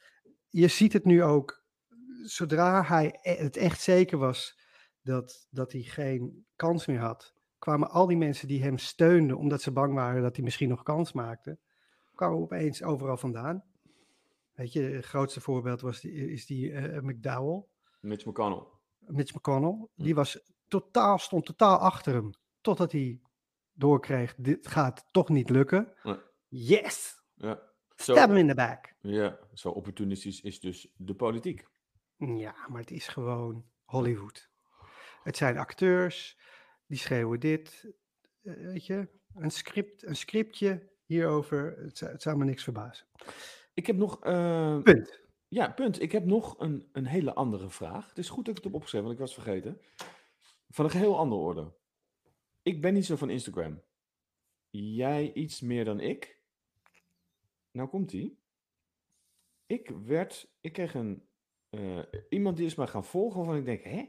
[0.48, 1.64] Je ziet het nu ook,
[2.22, 4.60] zodra hij e- het echt zeker was
[5.02, 9.62] dat, dat hij geen kans meer had, kwamen al die mensen die hem steunden, omdat
[9.62, 11.58] ze bang waren dat hij misschien nog kans maakte,
[12.14, 13.64] kwamen opeens overal vandaan.
[14.52, 17.64] Weet je, het grootste voorbeeld was die, is die eh, McDowell,
[18.00, 18.64] Mitch McConnell.
[18.98, 19.88] Mitch McConnell.
[19.94, 22.30] Die was totaal, stond totaal achter hem.
[22.62, 23.20] Totdat hij
[23.72, 25.92] doorkreeg, dit gaat toch niet lukken.
[26.48, 27.22] Yes!
[27.34, 27.62] Ja.
[27.96, 28.94] Stab hem in de back.
[29.00, 31.66] ja, zo opportunistisch is dus de politiek.
[32.16, 34.50] Ja, maar het is gewoon Hollywood.
[35.22, 36.38] Het zijn acteurs,
[36.86, 37.92] die schreeuwen dit.
[38.42, 41.76] eh, weet je, een, script, een scriptje hierover.
[41.78, 43.06] Het, zou- het zou me niks verbazen.
[43.74, 44.24] Ik heb nog.
[44.24, 45.20] eh, Punt.
[45.48, 46.02] ja, punt.
[46.02, 48.08] Ik heb nog een, een hele andere vraag.
[48.08, 49.80] Het is goed dat ik het heb opgeschreven, want ik was vergeten.
[50.68, 51.72] Van een geheel andere orde.
[52.62, 53.82] Ik ben niet zo van Instagram.
[54.70, 56.40] Jij iets meer dan ik.
[57.70, 58.38] Nou komt ie.
[59.66, 60.52] Ik werd.
[60.60, 61.26] Ik kreeg een.
[61.70, 64.08] eh, iemand die is mij gaan volgen waarvan ik denk, hè?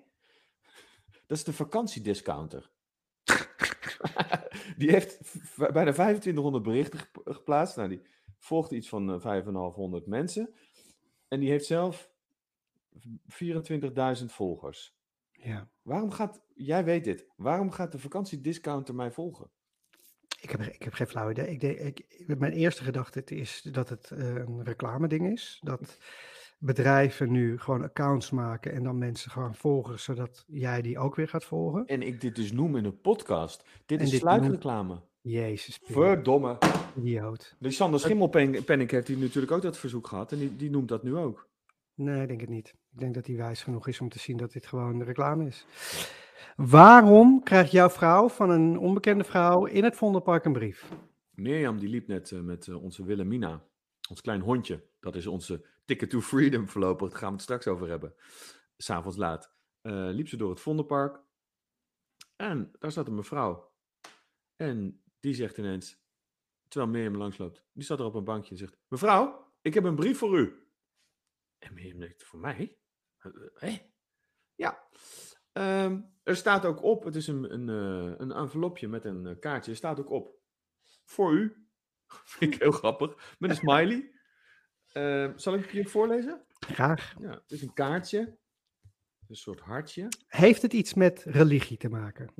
[1.28, 2.72] Dat is de vakantiediscounter.
[4.78, 5.20] die heeft
[5.58, 7.76] bijna 2500 berichten gep- geplaatst.
[7.76, 8.02] Nou, die
[8.38, 10.56] volgt iets van eh, 5500 mensen.
[11.28, 12.12] En die heeft zelf
[14.20, 14.96] 24.000 volgers.
[15.43, 15.69] Ja.
[15.82, 19.51] Waarom gaat, jij weet dit, waarom gaat de vakantiediscounter mij volgen?
[20.41, 21.49] Ik heb, ik heb geen flauw idee.
[21.49, 25.60] Ik denk, ik, mijn eerste gedachte is dat het eh, een reclame-ding is.
[25.62, 25.97] Dat
[26.60, 31.27] bedrijven nu gewoon accounts maken en dan mensen gaan volgen, zodat jij die ook weer
[31.27, 31.86] gaat volgen.
[31.86, 33.65] En ik dit dus noem in een podcast.
[33.86, 35.01] Dit En is dit sluikreclame.
[35.21, 36.58] Jezus, Pim, Verdomme.
[36.95, 37.56] idioot.
[37.60, 40.32] Die Sander Schimmelpenning heeft die natuurlijk ook dat verzoek gehad.
[40.32, 41.49] En die, die noemt dat nu ook.
[41.93, 42.73] Nee, ik denk het niet.
[42.93, 45.65] Ik denk dat hij wijs genoeg is om te zien dat dit gewoon reclame is.
[46.56, 50.91] Waarom krijgt jouw vrouw van een onbekende vrouw in het Vondelpark een brief?
[51.29, 53.65] Mirjam die liep net eh, met eh, onze Wilhelmina.
[54.10, 54.84] Ons klein hondje.
[54.99, 57.10] Dat is onze Ticket to Freedom voorlopig.
[57.10, 58.13] Daar gaan we het straks over hebben.
[58.77, 59.56] S'avonds laat.
[59.82, 61.21] Eh, liep ze door het Vondelpark.
[62.36, 63.71] En daar zat een mevrouw.
[64.56, 66.01] En die zegt ineens,
[66.67, 67.65] terwijl Mirjam langsloopt.
[67.73, 70.67] Die staat er op een bankje en zegt, mevrouw, ik heb een brief voor u.
[71.60, 72.77] En Mirjam denkt, voor mij?
[73.53, 73.79] Hé?
[74.55, 74.83] Ja.
[75.51, 79.39] Ehm, er staat ook op, het is een, een, eh, een envelopje met een eh,
[79.39, 79.71] kaartje.
[79.71, 80.36] Er staat ook op,
[81.05, 81.67] voor u.
[82.07, 83.36] Vind ik heel grappig.
[83.39, 84.12] Met een smiley.
[84.88, 86.45] Ehm, zal ik het je voorlezen?
[86.59, 87.13] Graag.
[87.19, 88.38] Ja, het is een kaartje.
[89.27, 90.07] Een soort hartje.
[90.27, 92.31] Heeft het iets met religie te maken?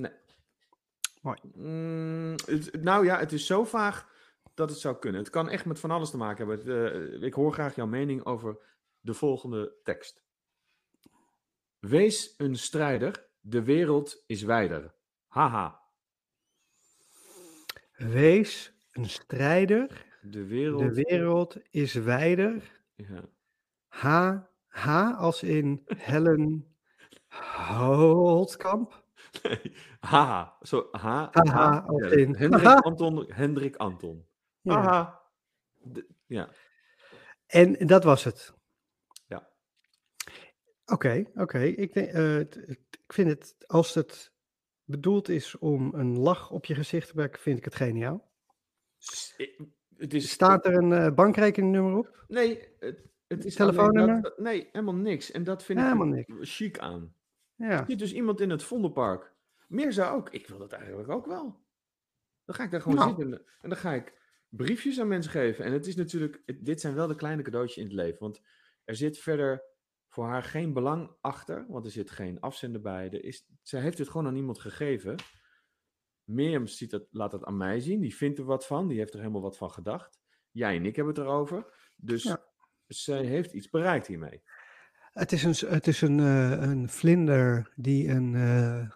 [1.53, 4.11] Mm, het- nou ja, het is zo vaag
[4.53, 5.21] dat het zou kunnen.
[5.21, 6.73] Het kan echt met van alles te maken hebben.
[6.75, 8.57] Het, eh, ik hoor graag jouw mening over
[8.99, 10.22] de volgende tekst.
[11.83, 14.93] Wees een strijder, de wereld is wijder.
[15.27, 15.81] Haha,
[17.95, 20.79] Wees een strijder, de wereld...
[20.79, 22.81] de wereld is wijder.
[22.95, 23.23] Ja.
[23.87, 26.75] H, H als in Helen
[27.67, 29.03] Holtkamp.
[29.43, 30.57] Nee, haha.
[30.61, 31.79] Zo, ha, ha.
[31.87, 32.65] als in- Hendrik.
[32.65, 33.31] Anton.
[33.31, 34.27] Hendrik Anton.
[34.61, 35.21] Ja.
[35.81, 36.49] De- ja.
[37.45, 38.53] En dat was het.
[40.85, 41.59] Oké, oké.
[41.59, 44.31] Ik, eh, ik vind het, als het
[44.83, 48.31] bedoeld is om een lach op je gezicht te maken, vind ik het geniaal.
[49.37, 49.61] Ik-
[49.97, 52.25] Het is, Staat er een eh, bankrekeningnummer op?
[52.27, 54.21] Nee, het, het is Telefoonnummer?
[54.21, 55.31] dat- nee, helemaal niks.
[55.31, 57.15] En dat vind ik Helemaal er chic aan.
[57.55, 57.79] Ja.
[57.79, 59.33] Er zit dus iemand in het Vondelpark.
[59.67, 60.29] Meer zou ook.
[60.29, 61.61] Ik wil dat eigenlijk ook wel.
[62.45, 63.09] Dan ga ik daar gewoon Nou.
[63.15, 64.13] zitten en, dan ga ik
[64.49, 65.65] briefjes aan mensen geven.
[65.65, 68.19] En het is natuurlijk, dit zijn wel de kleine cadeautjes in het leven.
[68.19, 68.41] Want
[68.83, 69.63] er zit verder
[70.13, 73.06] voor haar geen belang achter, want er zit geen afzender bij.
[73.10, 75.15] Er is, zij heeft het gewoon aan iemand gegeven.
[76.23, 77.99] Mirjam ziet dat, laat dat aan mij zien.
[77.99, 78.88] Die vindt er wat van.
[78.88, 80.19] Die heeft er helemaal wat van gedacht.
[80.52, 81.91] Jij en ik hebben het erover.
[81.95, 82.43] Dus Ja.
[82.88, 84.43] zij heeft iets bereikt hiermee.
[85.12, 88.89] Het is een, het is een, eh, een vlinder die een eh,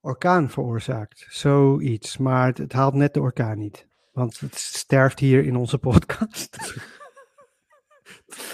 [0.00, 1.26] orkaan veroorzaakt.
[1.28, 2.16] Zoiets.
[2.16, 3.88] Maar het, het haalt net de orkaan niet.
[4.12, 6.56] Want het sterft hier in onze podcast.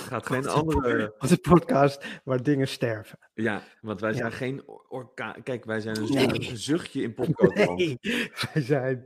[0.04, 1.14] Het gaat geen andere.
[1.18, 3.18] Onze podcast waar dingen sterven.
[3.34, 4.16] Ja, want wij Ja.
[4.16, 5.42] zijn geen orkaan.
[5.42, 6.50] Kijk, wij zijn een, Nee.
[6.50, 7.54] een zuchtje in podcast.
[7.76, 7.98] Nee,
[8.52, 9.04] wij zijn.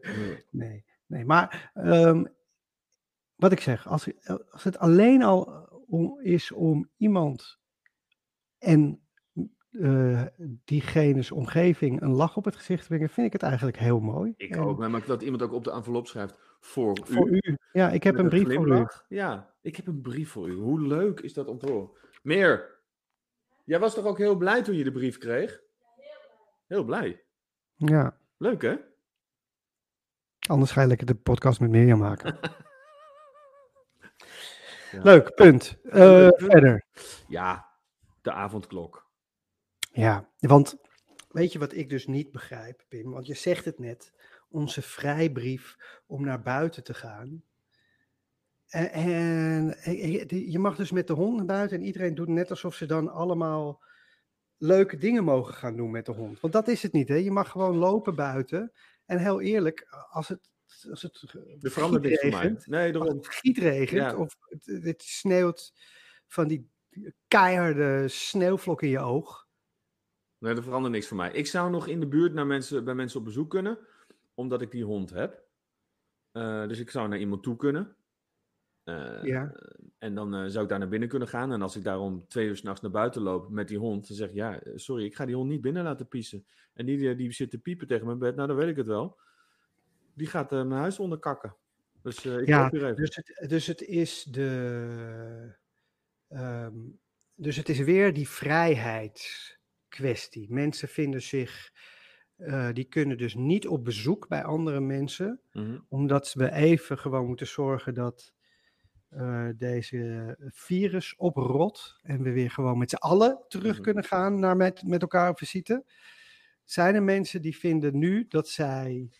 [0.51, 1.25] Nee, nee.
[1.25, 2.25] Maar ehm,
[3.35, 4.07] wat ik zeg, als,
[4.51, 7.59] als het alleen al om, is om iemand
[8.59, 9.08] en
[9.71, 10.23] eh,
[10.65, 14.35] diegene's omgeving een lach op het gezicht brengen, vind ik het eigenlijk heel mooi.
[14.37, 17.39] Ik En ook, maar dat iemand ook op de envelop schrijft voor, Voor u.
[17.41, 17.57] u.
[17.73, 18.87] Ja, ik heb met een brief voor u.
[19.09, 20.55] Ja, ik heb een brief voor u.
[20.55, 21.91] Hoe leuk is dat om te horen?
[22.23, 22.77] Meer.
[23.65, 25.61] Jij was toch ook heel blij toen je de brief kreeg?
[26.67, 27.23] Heel blij.
[27.75, 28.77] Ja, Leuk hè?
[30.49, 32.39] anders ga je lekker de podcast met Mirjam maken.
[34.93, 35.03] Ja.
[35.11, 35.79] Leuk, punt.
[35.85, 36.51] Eh, Leuk punt.
[36.53, 36.85] verder.
[37.29, 37.69] Ja,
[38.23, 39.08] de avondklok.
[40.01, 40.77] Ja, want
[41.29, 43.11] weet je wat ik dus niet begrijp, Pim?
[43.11, 44.13] Want je zegt het net,
[44.49, 47.43] onze vrijbrief om naar buiten te gaan.
[48.69, 48.91] En,
[49.83, 50.01] en
[50.51, 53.09] je- mag dus met de hond naar buiten en iedereen doet net alsof ze dan
[53.09, 53.83] allemaal
[54.57, 56.41] leuke dingen mogen gaan doen met de hond.
[56.41, 57.15] Want dat is het niet, hè?
[57.15, 58.73] Je mag gewoon lopen buiten.
[59.07, 60.51] En heel eerlijk, als het,
[60.91, 61.25] als het
[61.61, 62.13] verandert mij.
[62.13, 63.17] gietregent, Nee, als daarom.
[63.17, 64.17] het gietregent Ja.
[64.17, 65.73] of het, het sneeuwt
[66.27, 66.71] van die
[67.29, 69.48] keiharde sneeuwvlok in je oog.
[70.39, 71.33] Nee, er verandert niks voor mij.
[71.33, 73.79] Ik zou nog in de buurt naar mensen, bij mensen op bezoek kunnen,
[74.35, 75.43] omdat ik die hond heb.
[76.33, 77.97] Eh, dus ik zou naar iemand toe kunnen.
[78.85, 79.53] Eh, Ja.
[79.99, 81.53] En dan eh, zou ik daar naar binnen kunnen gaan.
[81.53, 84.29] En als ik daarom twee uur s'nachts naar buiten loop met die hond, dan zeg
[84.29, 86.47] ik, ja, sorry, ik ga die hond niet binnen laten piezen.
[86.75, 88.87] En die, die, die zit te piepen tegen mijn bed, nou, dan weet ik het
[88.87, 89.19] wel.
[90.15, 91.57] Die gaat mijn huis onderkakken.
[92.03, 92.97] Dus ik Ja, hier even.
[92.97, 95.55] Dus het, dus het is de.
[96.29, 96.75] ehm,
[97.35, 98.29] dus het is weer die
[99.89, 100.47] vrijheidskwestie.
[100.53, 101.73] Mensen vinden zich.
[102.39, 105.79] eh, die kunnen dus niet op bezoek bij andere mensen, Mhm.
[105.89, 108.33] omdat we even gewoon moeten zorgen dat
[109.11, 113.83] eh, deze virus oprot en we weer gewoon met z'n allen terug Mhm.
[113.83, 115.85] kunnen gaan naar met, met elkaar op visite.
[116.65, 119.11] Zijn er mensen die vinden nu dat zij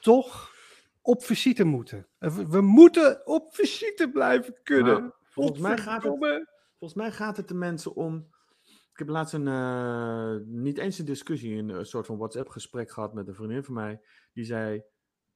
[0.00, 0.52] toch
[1.02, 2.06] op visite moeten?
[2.18, 5.00] Eh, We, we moeten op visite blijven kunnen.
[5.00, 6.46] Nou, volgens, mij gaat het,
[6.78, 8.34] volgens mij gaat het de mensen om.
[8.96, 13.14] Ik heb laatst een, eh, niet eens een discussie, een, een soort van WhatsApp-gesprek gehad
[13.14, 14.00] met een vriendin van mij.
[14.32, 14.82] Die zei: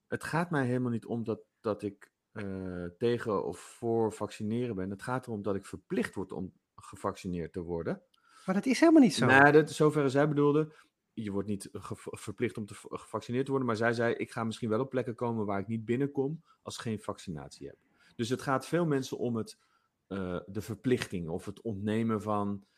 [0.06, 4.90] Het gaat mij helemaal niet om dat, dat ik eh, tegen of voor vaccineren ben.
[4.90, 8.02] Het gaat erom dat ik verplicht word om gevaccineerd te worden.
[8.46, 9.26] Maar dat is helemaal niet zo.
[9.26, 10.72] Nee, dat, zoverre zij bedoelde.
[11.12, 11.68] Je wordt niet
[12.02, 13.68] verplicht om te gevaccineerd te worden.
[13.68, 16.74] Maar zij zei: Ik ga misschien wel op plekken komen waar ik niet binnenkom als
[16.74, 17.76] ik geen vaccinatie heb.
[18.16, 19.58] Dus het gaat veel mensen om het,
[20.06, 22.76] eh, de verplichting of het ontnemen van eh, eh,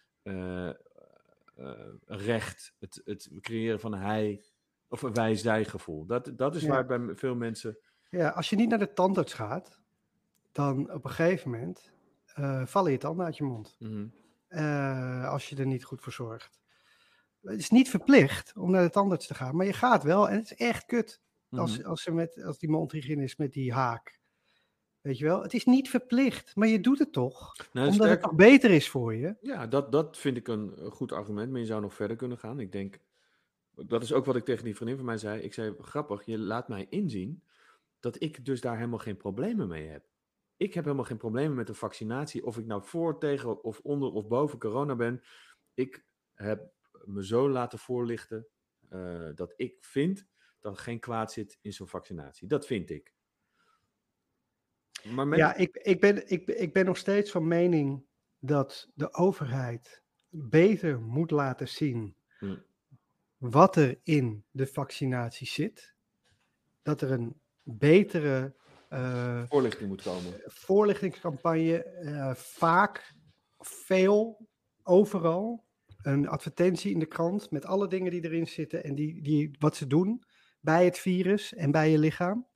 [2.07, 2.75] recht.
[2.79, 4.45] Het, het creëren van een hij
[4.89, 6.07] of een wij-zij gevoel.
[6.07, 6.69] Dat, dat is Ja.
[6.69, 7.79] waar bij veel mensen.
[8.11, 9.81] Ja, als je niet naar de tandarts gaat,
[10.53, 11.93] dan op een gegeven moment
[12.35, 13.77] eh, vallen je tanden uit je mond.
[13.79, 14.07] Mhm.
[14.49, 16.61] eh, als je er niet goed voor zorgt.
[17.43, 20.37] Het is niet verplicht om naar de tandarts te gaan, maar je gaat wel en
[20.37, 21.21] het is echt kut.
[21.51, 21.89] Als, Mhm.
[21.89, 24.21] als, er met, als die mondhygiëne is met die haak.
[25.03, 27.57] Weet je wel, het is niet verplicht, maar je doet het toch.
[27.57, 29.37] Nou, omdat sterk- het toch beter is voor je.
[29.41, 32.61] Ja, dat, dat vind ik een goed argument, maar je zou nog verder kunnen gaan.
[32.61, 32.99] Ik denk,
[33.75, 35.41] dat is ook wat ik tegen die vriendin van mij zei.
[35.41, 37.43] Ik zei, grappig, je laat mij inzien
[38.01, 40.05] dat ik dus daar helemaal geen problemen mee heb.
[40.57, 44.13] Ik heb helemaal geen problemen met de vaccinatie, of ik nou voor, tegen of onder
[44.13, 45.23] of boven corona ben.
[45.75, 46.73] Ik heb
[47.05, 48.47] me zo laten voorlichten
[48.89, 50.27] eh, dat ik vind
[50.61, 52.49] dat er geen kwaad zit in zo'n vaccinatie.
[52.49, 53.13] Dat vind ik.
[55.11, 58.05] Maar Ja, ik, ik, ben, ik, ik ben nog steeds van mening
[58.39, 62.57] dat de overheid beter moet laten zien Hm.
[63.39, 65.95] wat er in de vaccinatie zit.
[66.83, 68.55] Dat er een betere
[68.89, 70.41] eh, voorlichting moet komen.
[70.45, 73.15] voorlichtingscampagne, eh, vaak,
[73.59, 74.49] veel,
[74.83, 75.65] overal.
[76.03, 79.77] Een advertentie in de krant met alle dingen die erin zitten en die, die, wat
[79.77, 80.25] ze doen
[80.61, 82.47] bij het virus en bij je lichaam.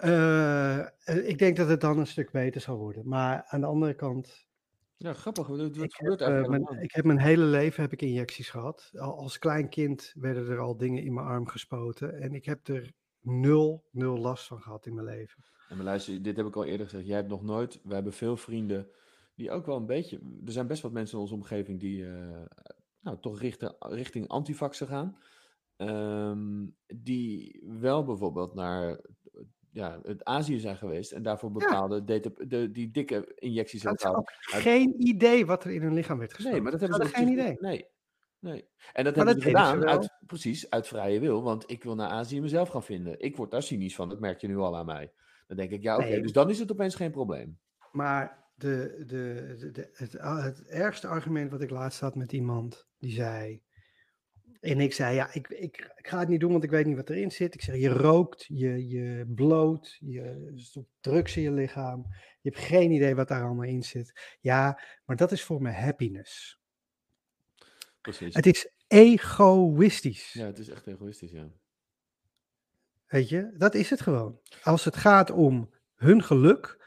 [0.00, 3.08] Eh, eh, ik denk dat het dan een stuk beter zal worden.
[3.08, 4.48] Maar aan de andere kant,
[4.96, 5.46] Ja, grappig.
[5.46, 8.02] Wat, wat ik heb, gebeurt eh, eigenlijk mijn, ik heb mijn hele leven heb ik
[8.02, 8.90] injecties gehad.
[8.92, 12.20] Al, als klein kind werden er al dingen in mijn arm gespoten.
[12.20, 15.44] En ik heb er nul, nul last van gehad in mijn leven.
[15.68, 17.06] En maar luister, dit heb ik al eerder gezegd.
[17.06, 17.80] Jij hebt nog nooit.
[17.82, 18.88] We hebben veel vrienden
[19.34, 20.16] die ook wel een beetje.
[20.44, 22.06] Er zijn best wat mensen in onze omgeving die.
[22.06, 22.44] eh,
[23.00, 25.16] nou, toch richten, richting antivaxen gaan.
[25.76, 29.00] Ehm, die wel bijvoorbeeld naar.
[29.72, 34.30] Ja, het Azië zijn geweest en daarvoor bepaalde DTP de, die dikke injecties hebben gehad.
[34.40, 36.52] geen idee wat er in hun lichaam werd gestoken.
[36.52, 37.56] Nee, maar dat hebben ze geen idee.
[37.60, 37.86] Nee.
[38.38, 38.68] nee.
[38.92, 41.70] En dat Maar hebben ze dat deden ze gedaan uit, precies uit vrije wil, want
[41.70, 43.20] ik wil naar Azië mezelf gaan vinden.
[43.20, 45.12] Ik word daar cynisch van, dat merk je nu al aan mij.
[45.46, 46.22] Dan denk ik, ja, oké, Nee.
[46.22, 47.58] dus dan is het opeens geen probleem.
[47.92, 52.86] Maar de, de, de, de- het, het ergste argument wat ik laatst had met iemand,
[52.98, 53.62] die zei...
[54.60, 56.96] En ik zei, ja, ik, ik, ik ga het niet doen, want ik weet niet
[56.96, 57.54] wat erin zit.
[57.54, 62.06] Ik zeg, je rookt, je, je bloot, je stopt drugs in je lichaam.
[62.40, 64.36] Je hebt geen idee wat daar allemaal in zit.
[64.40, 66.60] Ja, maar dat is voor me happiness.
[68.00, 68.34] Precies.
[68.34, 70.32] Het is egoïstisch.
[70.32, 71.50] Ja, het is echt egoïstisch, ja.
[73.06, 74.40] Weet je, dat is het gewoon.
[74.62, 76.79] Als het gaat om hun geluk,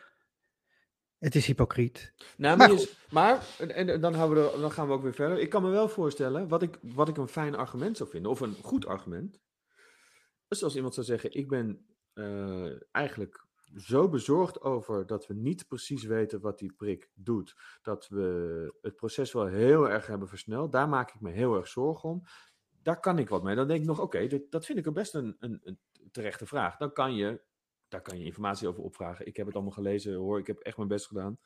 [1.23, 2.13] het is hypocriet.
[2.37, 5.01] Nou, Maar maar, je- maar en, en dan, houden we er- dan gaan we ook
[5.03, 5.39] weer verder.
[5.39, 8.39] Ik kan me wel voorstellen, wat ik, wat ik een fijn argument zou vinden, of
[8.39, 9.39] een goed argument,
[10.47, 15.67] is als iemand zou zeggen, ik ben eh, eigenlijk zo bezorgd over dat we niet
[15.67, 20.71] precies weten wat die prik doet, dat we het proces wel heel erg hebben versneld,
[20.71, 22.23] daar maak ik me heel erg zorgen om.
[22.81, 23.55] Daar kan ik wat mee.
[23.55, 25.79] Dan denk ik nog, oké, dat vind ik best een, een, een
[26.11, 26.77] terechte vraag.
[26.77, 27.41] Dan kan je,
[27.93, 29.27] daar kan je informatie over opvragen.
[29.27, 31.39] Ik heb het allemaal gelezen, hoor, ik heb echt mijn best gedaan.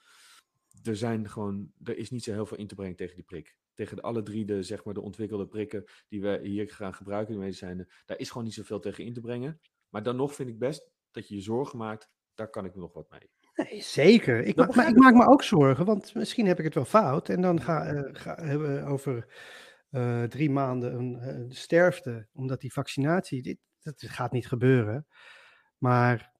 [0.83, 3.57] er zijn gewoon, er is niet zo heel veel in te brengen tegen die prik.
[3.73, 7.33] Tegen de, alle drie de, zeg maar, de ontwikkelde prikken die we hier gaan gebruiken,
[7.33, 9.61] de medicijnen, daar is gewoon niet zoveel tegen in te brengen.
[9.89, 12.93] Maar dan nog vind ik best dat je je zorgen maakt, daar kan ik nog
[12.93, 13.29] wat mee.
[13.55, 14.39] Nee, zeker.
[14.39, 17.29] Ik, ik maak me ook zorgen, want misschien heb ik het wel fout.
[17.29, 19.27] En dan ga, eh, ga, hebben we over
[19.89, 25.07] eh, drie maanden een eh, sterfte, omdat die vaccinatie, dit, dat gaat niet gebeuren.
[25.77, 26.36] Maar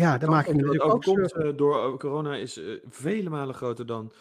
[0.00, 1.44] ja, daar maak ik me natuurlijk ook zorgen.
[1.44, 4.12] eh, door eh, corona is eh, vele malen groter dan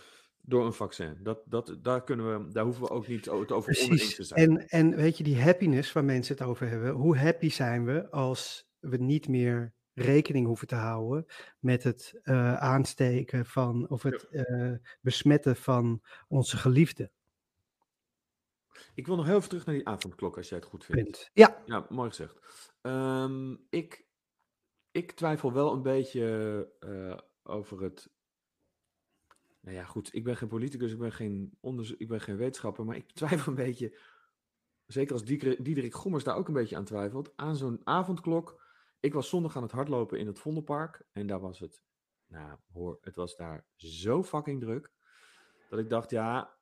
[0.41, 1.17] door een vaccin.
[1.23, 4.27] Dat, dat, daar, kunnen we, daar hoeven we ook niet het over oneens te Precies.
[4.27, 4.57] zijn.
[4.57, 8.09] En, en weet je, die happiness waar mensen het over hebben, hoe happy zijn we
[8.11, 11.25] als we niet meer rekening hoeven te houden
[11.59, 12.19] met het
[12.59, 14.27] aansteken van, of het
[15.01, 17.11] besmetten van onze geliefden.
[18.93, 21.01] Ik wil nog heel even terug naar die avondklok, als jij het goed vindt.
[21.03, 21.29] Punt.
[21.33, 22.33] Ja, Ja, mooi gezegd.
[22.81, 24.05] Ehm, ik,
[24.91, 26.25] ik twijfel wel een beetje
[26.79, 28.09] eh, over het.
[29.61, 32.85] Nou ja, goed, ik ben geen politicus, ik ben geen, onderzo- ik ben geen wetenschapper,
[32.85, 33.97] maar ik twijfel een beetje,
[34.85, 38.67] zeker als Diederik, Gommers daar ook een beetje aan twijfelt, aan zo'n avondklok.
[38.99, 41.83] Ik was zondag aan het hardlopen in het Vondelpark en daar was het,
[42.27, 44.91] nou hoor, het was daar zo fucking druk,
[45.69, 46.57] dat ik dacht, ja,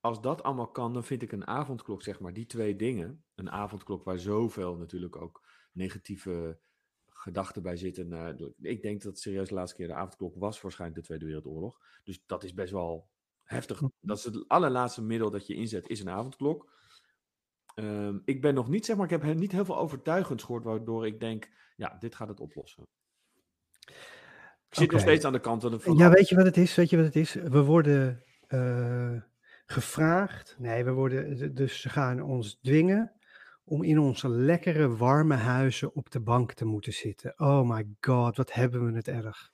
[0.00, 3.24] als dat allemaal kan, dan vind ik een avondklok, zeg maar, die twee dingen.
[3.34, 6.58] Een avondklok waar zoveel natuurlijk ook negatieve
[7.22, 8.08] gedachten bij zitten.
[8.10, 11.80] De- ik denk dat serieus de laatste keer de avondklok was waarschijnlijk de Tweede Wereldoorlog.
[12.04, 13.08] Dus dat is best wel
[13.42, 13.80] heftig.
[13.80, 13.90] Mhm.
[14.00, 16.70] Dat is het allerlaatste middel dat je inzet, is een avondklok.
[17.74, 20.64] Ehm, ik ben nog niet, zeg maar, ik heb he- niet heel veel overtuigends gehoord,
[20.64, 22.82] waardoor ik denk, ja, dit gaat het oplossen.
[24.68, 25.80] Ik zit nog steeds aan de kant van...
[25.80, 26.74] van ja, weet je wat het is?
[26.74, 27.32] Weet je wat het is?
[27.32, 29.16] We worden eh,
[29.66, 33.12] gevraagd, nee, we worden, dus ze gaan ons dwingen
[33.64, 37.32] om in onze lekkere, warme huizen op de bank te moeten zitten.
[37.36, 39.50] Oh my god, wat hebben we het erg.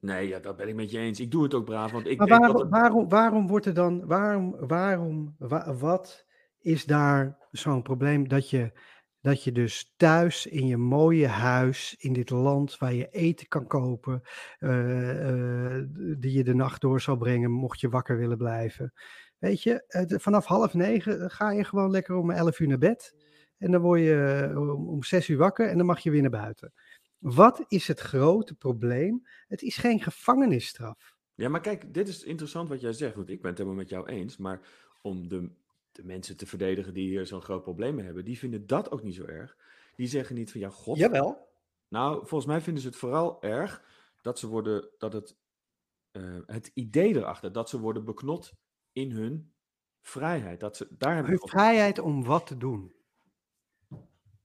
[0.00, 1.20] Nee, ja, dat ben ik met je eens.
[1.20, 3.66] Ik doe het ook braaf, want ik Maar denk dat waarom, het- waarom, waarom wordt
[3.66, 6.26] er dan, waarom, waarom, wa- wat
[6.58, 8.72] is daar zo'n probleem dat je,
[9.20, 13.66] dat je dus thuis in je mooie huis in dit land waar je eten kan
[13.66, 14.22] kopen,
[14.58, 15.84] eh, eh,
[16.18, 18.92] die je de nacht door zal brengen mocht je wakker willen blijven.
[19.38, 19.84] Weet je,
[20.20, 23.14] vanaf half negen eh, ga je gewoon lekker om elf uur naar bed
[23.58, 26.20] en dan word je eh, om, om zes uur wakker en dan mag je weer
[26.20, 26.72] naar buiten.
[27.18, 29.26] Wat is het grote probleem?
[29.46, 31.16] Het is geen gevangenisstraf.
[31.34, 33.88] Ja, maar kijk, dit is interessant wat jij zegt, want ik ben het helemaal met
[33.88, 34.36] jou eens.
[34.36, 34.60] Maar
[35.02, 35.50] om de,
[35.92, 39.02] de mensen te verdedigen die hier zo'n groot probleem mee hebben, die vinden dat ook
[39.02, 39.56] niet zo erg.
[39.96, 40.98] Die zeggen niet van, ja, god.
[40.98, 41.48] Jawel.
[41.88, 43.82] Nou, volgens mij vinden ze het vooral erg
[44.22, 45.36] dat ze worden, dat het,
[46.10, 48.52] eh, het idee erachter, dat ze worden beknot
[48.98, 49.52] in hun
[50.00, 50.60] vrijheid.
[50.60, 52.92] Dat ze, daar hebben Hun vrijheid om wat te doen.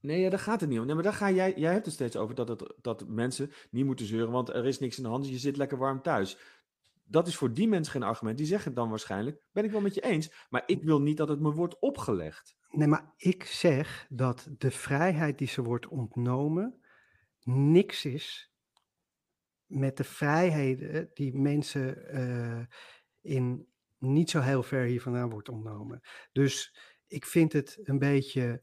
[0.00, 0.86] Nee, ja, daar gaat het niet om.
[0.86, 3.84] Nee, maar daar ga jij, jij hebt het steeds over dat, het, dat mensen niet
[3.84, 6.38] moeten zeuren, want er is niks in de hand, je zit lekker warm thuis.
[7.04, 8.38] Dat is voor die mensen geen argument.
[8.38, 11.28] Die zeggen dan waarschijnlijk, ben ik wel met je eens, maar ik wil niet dat
[11.28, 12.56] het me wordt opgelegd.
[12.70, 16.80] Nee, maar ik zeg dat de vrijheid die ze wordt ontnomen
[17.44, 18.54] niks is
[19.66, 22.66] met de vrijheden die mensen eh,
[23.20, 23.66] in
[24.04, 26.00] niet zo heel ver hier vandaan wordt ontnomen.
[26.32, 28.62] Dus ik vind het een beetje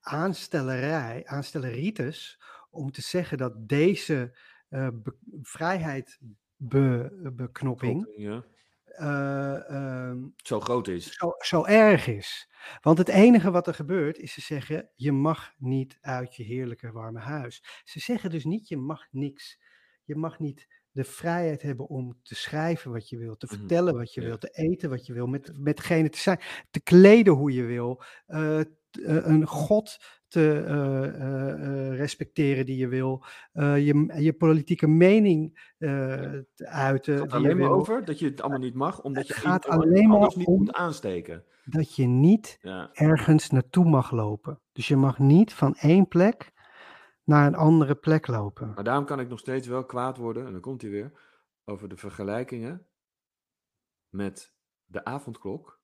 [0.00, 6.18] aanstellerij, aanstelleritis om te zeggen dat deze eh, be- vrijheid
[6.56, 8.44] be- beknopping Ja,
[8.84, 11.12] eh, ehm, zo groot is.
[11.14, 12.50] zo, zo erg is.
[12.80, 16.92] Want het enige wat er gebeurt is ze zeggen: je mag niet uit je heerlijke
[16.92, 17.82] warme huis.
[17.84, 19.58] Ze zeggen dus niet: je mag niks.
[20.04, 23.56] Je mag niet de vrijheid hebben om te schrijven wat je wilt, te Mhm.
[23.58, 24.26] vertellen wat je Ja.
[24.26, 27.62] wilt, te eten wat je wil, met, met degene te zijn, te kleden hoe je
[27.62, 34.86] wil, eh, t- eh, een god te eh, respecteren die je wil, je, je politieke
[34.86, 38.60] mening te uiten Het gaat die je alleen maar wil, over dat je het allemaal
[38.60, 41.44] niet mag, omdat Het je gaat alleen maar niet om- moet aansteken.
[41.64, 42.90] dat je niet Ja.
[42.92, 44.60] ergens naartoe mag lopen.
[44.72, 46.52] Dus je mag niet van één plek
[47.26, 48.72] naar een andere plek lopen.
[48.74, 51.12] Maar daarom kan ik nog steeds wel kwaad worden, en dan komt hij weer,
[51.64, 52.86] over de vergelijkingen
[54.08, 54.52] met
[54.84, 55.80] de avondklok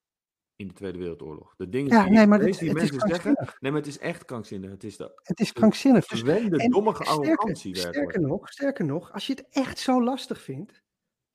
[0.57, 1.55] in de Tweede Wereldoorlog.
[1.57, 3.91] De dingen Ja, die, nee, maar het, die het is mensen zeggen, nee, maar het
[3.91, 4.71] is echt krankzinnig.
[4.71, 6.07] Het is de Het is krankzinnig.
[6.07, 10.83] Dus, sterker, arrogantie sterker nog, sterker nog, als je het echt zo lastig vindt,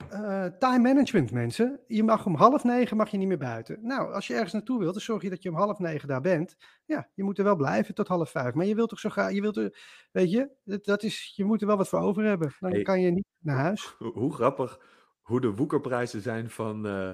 [0.10, 3.80] eh, time management mensen, je mag om half negen mag je niet meer buiten.
[3.82, 6.22] Nou, als je ergens naartoe wilt, dan zorg je dat je om half negen daar
[6.22, 6.56] bent.
[6.86, 8.54] Ja, je moet er wel blijven tot half vijf.
[8.54, 9.80] Maar je wilt toch zo graag, je wilt er,
[10.12, 12.54] weet je, dat, dat is, je moet er wel wat voor over hebben.
[12.60, 12.82] Dan Hey.
[12.82, 13.96] kan je niet naar huis.
[13.98, 14.80] Hoe, hoe grappig
[15.28, 17.14] hoe de woekerprijzen zijn van, eh,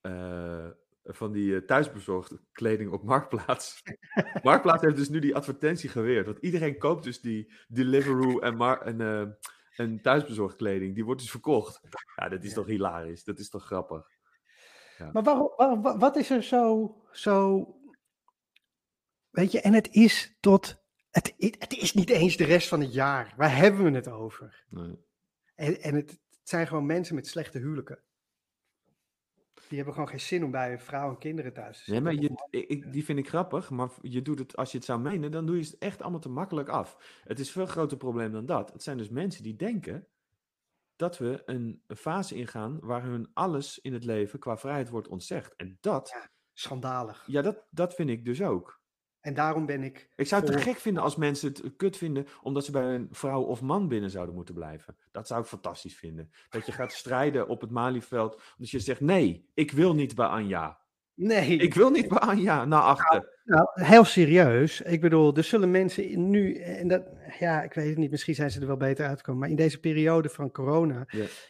[0.00, 0.70] eh,
[1.04, 3.82] van die thuisbezorgde kleding op Marktplaats.
[4.42, 6.26] Marktplaats heeft dus nu die advertentie geweerd.
[6.26, 9.38] Want iedereen koopt dus die Deliveroo en, Mar en,
[9.78, 11.80] en thuisbezorgd kleding, die wordt dus verkocht.
[12.16, 13.24] Ja, dat is toch hilarisch.
[13.24, 14.06] Dat is toch grappig.
[15.12, 17.66] Maar waarom, waarom- wa- wat is er zo, zo.
[19.30, 20.82] Weet je, en het is tot.
[21.10, 23.34] Het, het is niet eens de rest van het jaar.
[23.36, 24.64] Waar hebben we het over?
[24.68, 24.96] Nee.
[25.54, 28.02] En, en het, het zijn gewoon mensen met slechte huwelijken.
[29.68, 32.34] Die hebben gewoon geen zin om bij een vrouw en kinderen thuis te Nee, zitten.
[32.36, 35.00] maar je, ik, die vind ik grappig, maar je doet het, als je het zou
[35.00, 37.20] menen, dan doe je het echt allemaal te makkelijk af.
[37.24, 38.72] Het is een veel groter probleem dan dat.
[38.72, 40.06] Het zijn dus mensen die denken
[40.96, 45.08] dat we een, een fase ingaan waar hun alles in het leven qua vrijheid wordt
[45.08, 45.56] ontzegd.
[45.56, 46.30] En dat, Ja.
[46.52, 47.24] Schandalig.
[47.26, 48.77] ja, dat, dat vind ik dus ook.
[49.20, 50.08] En daarom ben ik.
[50.16, 53.08] Ik zou het te gek vinden als mensen het kut vinden omdat ze bij een
[53.10, 54.96] vrouw of man binnen zouden moeten blijven.
[55.10, 56.30] Dat zou ik fantastisch vinden.
[56.50, 60.26] Dat je gaat strijden op het Malieveld, omdat je zegt nee, ik wil niet bij
[60.26, 60.78] Anja.
[61.14, 63.38] Nee, Ik wil niet bij Anja naar achter.
[63.44, 64.80] nou, heel serieus.
[64.80, 66.54] Ik bedoel, er zullen mensen nu.
[66.54, 67.02] En dat,
[67.38, 69.40] ja, ik weet het niet, misschien zijn ze er wel beter uitgekomen.
[69.40, 71.04] Maar in deze periode van corona.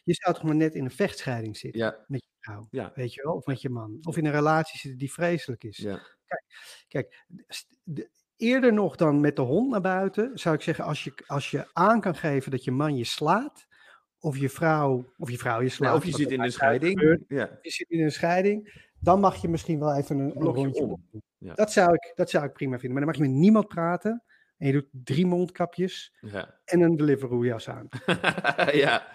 [0.04, 1.80] Je zou toch maar net in een vechtscheiding zitten.
[1.80, 2.68] Ja, met je vrouw.
[2.70, 2.92] Ja.
[2.94, 3.34] Weet je wel?
[3.34, 3.98] Of met je man.
[4.02, 5.76] Of in een relatie zitten die vreselijk is.
[5.76, 6.00] ja.
[6.88, 7.24] Kijk,
[7.82, 11.50] de- eerder nog dan met de hond naar buiten, zou ik zeggen, als je, als
[11.50, 13.66] je aan kan geven dat je man je slaat,
[14.20, 15.96] of je vrouw, of je vrouw je slaat.
[15.96, 17.24] Of je zit in een gebeurt, scheiding.
[17.28, 17.58] Ja.
[17.62, 21.08] Je zit in een scheiding, dan mag je misschien wel even een, een rondje om.
[21.38, 21.54] Ja.
[21.54, 22.90] Dat, zou ik, dat zou ik prima vinden.
[22.92, 24.22] Maar dan mag je met niemand praten.
[24.56, 26.60] En je doet drie mondkapjes Ja.
[26.64, 27.88] en een Deliveroo-jas aan.
[28.72, 29.06] ja.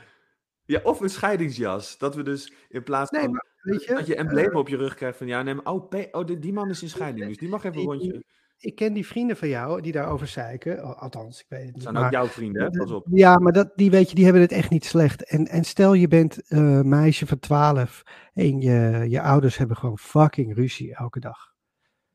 [0.65, 1.97] ja, of een scheidingsjas.
[1.97, 4.77] Dat we dus in plaats Nee, van maar weet je, dat je embleem op je
[4.77, 7.37] rug krijgt van ja, neem, oh, P- oh die, die man is in scheiding, dus
[7.37, 8.23] die mag even een Ik- rondje.
[8.57, 10.81] ik ken die vrienden van jou die daarover zeiken.
[10.81, 11.81] Al- Althans, ik weet het niet.
[11.83, 12.69] zijn maar- ook jouw vrienden, hè?
[12.69, 13.07] Pas op.
[13.11, 15.23] Ja, maar dat, die, weet je, die hebben het echt niet slecht.
[15.29, 18.03] En, en stel je bent eh meisje van 12
[18.33, 21.53] en je, je ouders hebben gewoon fucking ruzie elke dag.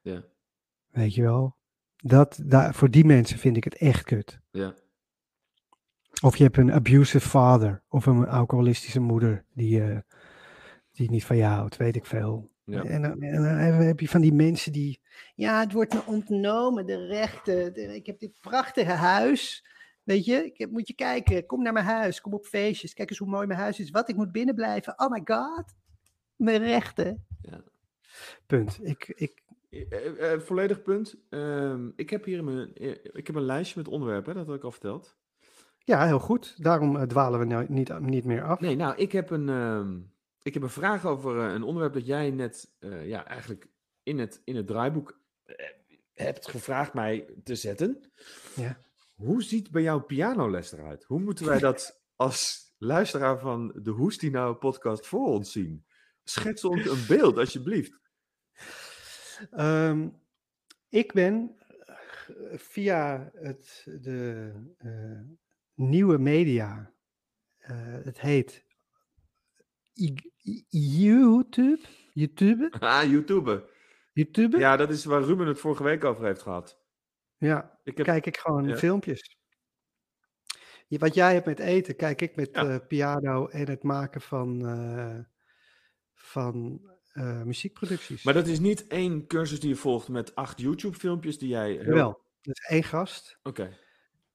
[0.01, 0.25] Ja,
[0.91, 1.57] Weet je wel?
[1.97, 4.41] Dat, daar, voor die mensen vind ik het echt kut.
[4.51, 4.75] ja.
[6.23, 9.99] Of je hebt een abusive father of een alcoholistische moeder die, eh,
[10.99, 12.51] die niet van je houdt, weet ik veel.
[12.65, 12.83] Ja.
[12.85, 15.01] En, dan- en dan heb je van die mensen die,
[15.35, 17.75] ja, het wordt me ontnomen, de rechten.
[17.75, 19.67] de- ik heb dit prachtige huis.
[20.03, 23.11] Weet je, ik heb, moet je kijken, kom naar mijn huis, kom op feestjes, kijk
[23.11, 23.91] eens hoe mooi mijn huis is.
[23.91, 24.93] Wat, ik moet binnen blijven.
[25.01, 25.65] Oh my god,
[26.37, 27.27] mijn rechten.
[27.41, 27.63] Ja.
[28.47, 28.79] Punt.
[28.83, 31.15] Ik, ik, Eh, eh, eh, volledig punt.
[31.31, 34.63] Ehm, ik heb hier mijn, eh, ik heb een lijstje met onderwerpen, dat had ik
[34.65, 35.17] al verteld.
[35.85, 36.55] ja, heel goed.
[36.63, 38.61] Daarom eh, dwalen we nou niet, niet meer af.
[38.61, 39.99] Nee, nou, ik heb een, ehm,
[40.43, 43.69] ik heb een vraag over eh, een onderwerp dat jij net, eh, ja, eigenlijk
[44.03, 45.67] in het, in het draaiboek eh,
[46.15, 48.11] hebt gevraagd mij te zetten.
[48.55, 48.87] Ja.
[49.15, 51.05] Hoe ziet bij jou pianoles eruit?
[51.05, 55.87] Hoe moeten wij dat als luisteraar van de Hoest die nou podcast voor ons zien?
[56.25, 58.01] Schets ons een beeld, alsjeblieft.
[59.51, 60.09] Ehm,
[60.89, 61.57] ik ben
[62.53, 64.53] via het, de
[65.75, 66.93] nieuwe media,
[68.03, 68.68] het heet
[70.69, 71.81] YouTube,
[72.13, 73.69] YouTube, Ah, YouTube.
[74.13, 76.79] YouTube, ja, Ja, dat is waar Ruben het vorige week over heeft gehad.
[77.39, 78.77] Ik heb, kijk ik gewoon Ja.
[78.77, 79.37] filmpjes.
[80.89, 82.69] Je- Wat jij hebt met eten, kijk ik met Ja.
[82.69, 85.19] eh, piano en het maken van, eh,
[86.15, 86.81] van
[87.13, 88.23] eh, muziekproducties.
[88.23, 91.71] maar dat is niet één cursus die je volgt met acht YouTube-filmpjes die jij...
[91.73, 93.77] heel- Jawel, er is één gast Oké.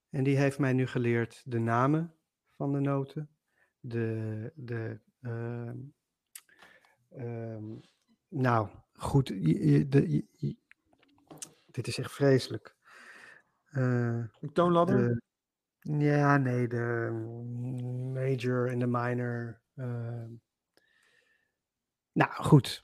[0.09, 2.13] En die heeft mij nu geleerd de namen
[2.57, 3.29] van de noten.
[3.79, 4.99] De, de,
[8.29, 9.27] nou, goed.
[9.27, 10.57] je- je- de, je- je-
[11.65, 12.75] dit is echt vreselijk.
[13.65, 15.21] Eh, Een toonladder?
[15.79, 17.09] de, ja, nee, de
[18.13, 19.61] major en de minor.
[19.75, 20.29] ehm.
[22.11, 22.81] nou, goed.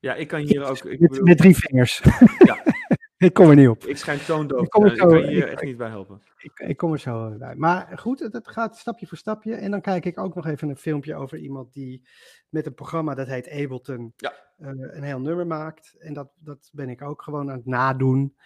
[0.00, 0.76] Ja, ik kan hier ook...
[0.84, 2.02] Ik, Met, bedoel, met drie vingers.
[2.38, 2.62] Ja.
[3.28, 3.84] ik kom er niet op.
[3.84, 5.76] ik schijn toondoof Ik te kom er Ik zo- kan je hier ik- echt niet
[5.76, 6.22] bij helpen.
[6.38, 7.54] Ik, ik kom er zo bij.
[7.54, 9.54] Maar goed, het, gaat stapje voor stapje.
[9.54, 12.08] En dan kijk ik ook nog even een filmpje over iemand die
[12.48, 14.32] met een programma dat heet Ableton Ja.
[14.58, 15.94] eh, een heel nummer maakt.
[15.98, 18.36] En dat, dat ben ik ook gewoon aan het nadoen.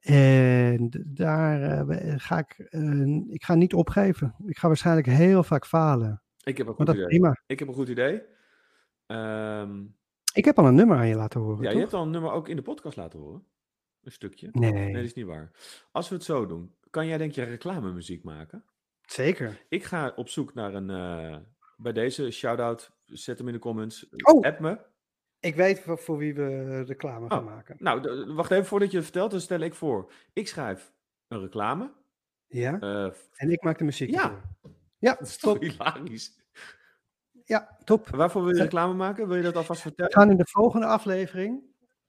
[0.00, 4.34] En daar eh, ga ik, eh, ik ga niet opgeven.
[4.46, 6.22] Ik ga waarschijnlijk heel vaak falen.
[6.44, 7.06] Ik heb een goed idee.
[7.06, 7.40] prima.
[7.46, 8.22] Ik heb een goed idee.
[9.06, 9.84] Ehm,
[10.34, 11.62] Ik heb al een nummer aan je laten horen.
[11.62, 13.44] ja, je hebt al een nummer ook in de podcast laten horen.
[14.06, 14.48] Een stukje.
[14.52, 15.50] Nee, Nee, dat is niet waar.
[15.92, 18.64] Als we het zo doen, kan jij denk je reclamemuziek maken?
[19.06, 19.64] zeker.
[19.68, 20.90] Ik ga op zoek naar een...
[20.90, 21.36] eh,
[21.76, 24.08] bij deze shout-out, zet hem in de comments.
[24.24, 24.44] Oh.
[24.46, 24.78] App me.
[25.40, 27.44] Ik weet voor, voor wie we reclame gaan Oh.
[27.44, 27.76] maken.
[27.78, 30.12] Nou, d- wacht even voordat je het vertelt, dan stel ik voor.
[30.32, 30.92] Ik schrijf
[31.28, 31.92] een reclame.
[32.46, 34.10] Ja, Eh, en ik maak de muziek.
[34.10, 34.22] Ja.
[34.30, 34.70] ervoor.
[34.98, 35.60] Ja, dat is top.
[35.60, 36.38] hilarisch.
[37.44, 38.08] Ja, top.
[38.08, 39.28] Waarvoor wil je Eh, reclame maken?
[39.28, 40.10] Wil je dat alvast vertellen?
[40.12, 41.62] We gaan in de volgende aflevering.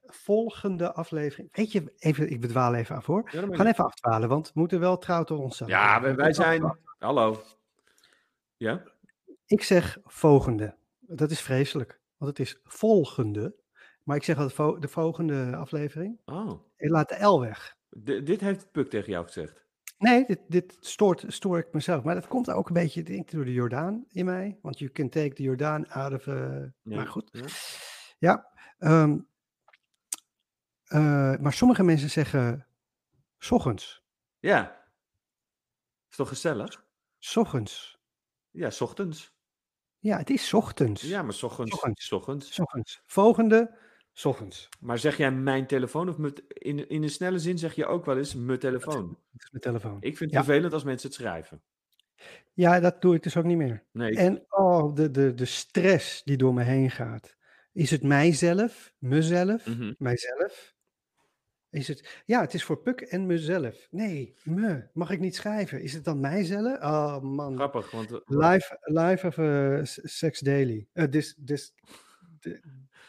[0.08, 1.56] Volgende aflevering.
[1.56, 3.30] Weet je, even, ik bedwaal even af hoor.
[3.32, 5.70] Ja, dat We gaan even afdwalen, want we moeten wel trouw tot onszelf.
[5.70, 6.02] Ja, zijn.
[6.02, 6.78] wij, wij zijn...
[7.00, 7.42] Hallo.
[8.58, 8.84] Ja?
[9.46, 10.76] Ik zeg volgende.
[11.00, 13.56] Dat is vreselijk, want het is volgende.
[14.04, 16.20] Maar ik zeg vo- de volgende aflevering.
[16.26, 16.52] Oh.
[16.78, 17.76] Ik laat de L weg.
[18.04, 19.66] D- dit heeft Puk tegen jou gezegd.
[19.98, 22.04] Nee, dit, dit stoort, stoor ik mezelf.
[22.04, 24.58] Maar dat komt ook een beetje denk ik, door de Jordaan in mij.
[24.62, 26.28] Want you can take the Jordaan out of...
[26.28, 27.30] eh, Ja, Maar goed.
[27.32, 27.46] ja.
[28.20, 28.48] Ja.
[28.78, 29.18] ehm, eh,
[31.42, 32.68] maar sommige mensen zeggen...
[33.40, 34.04] S ochtends.
[34.40, 34.86] Ja.
[36.10, 36.86] Is toch gezellig?
[37.20, 37.98] S ochtends.
[38.52, 39.36] Ja, 's ochtends.
[40.00, 41.02] Ja, het is 's ochtends.
[41.02, 41.76] Ja, maar 's ochtends.
[42.06, 42.54] 's ochtends.
[42.54, 43.02] S ochtends.
[43.06, 43.78] Volgende,
[44.14, 44.70] s ochtends.
[44.80, 48.06] Maar zeg jij mijn telefoon of met, in, in een snelle zin zeg je ook
[48.06, 49.20] wel eens mijn telefoon?
[49.52, 49.98] Mijn telefoon.
[50.02, 50.38] Ik vind Ja.
[50.38, 51.62] het vervelend als mensen het schrijven.
[52.54, 53.84] Ja, dat doe ik dus ook niet meer.
[53.92, 57.36] Nee, ik- En oh, de, de, de stress die door me heen gaat.
[57.72, 59.94] Is het mijzelf, mezelf, Mhm.
[59.98, 60.76] mijzelf?
[61.78, 63.88] Is het, ja, het is voor Puk en mezelf.
[63.92, 64.84] Nee, me.
[64.94, 65.82] Mag ik niet schrijven?
[65.82, 66.82] Is het dan mijzelf?
[66.82, 67.56] Oh man.
[67.56, 70.88] grappig, want eh, Live, live of eh, Sex Daily.
[70.94, 71.74] Eh dis, dis,
[72.40, 72.60] di-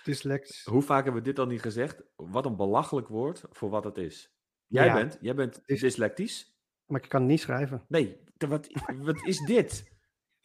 [0.05, 0.65] dyslex.
[0.65, 2.03] hoe vaak hebben we dit al niet gezegd?
[2.17, 4.31] Wat een belachelijk woord voor wat het is.
[4.67, 4.95] Jij Ja.
[4.95, 6.57] bent, jij bent is- dyslectisch?
[6.87, 7.85] Maar ik kan het niet schrijven.
[7.89, 9.85] Nee, wat, wat is dit?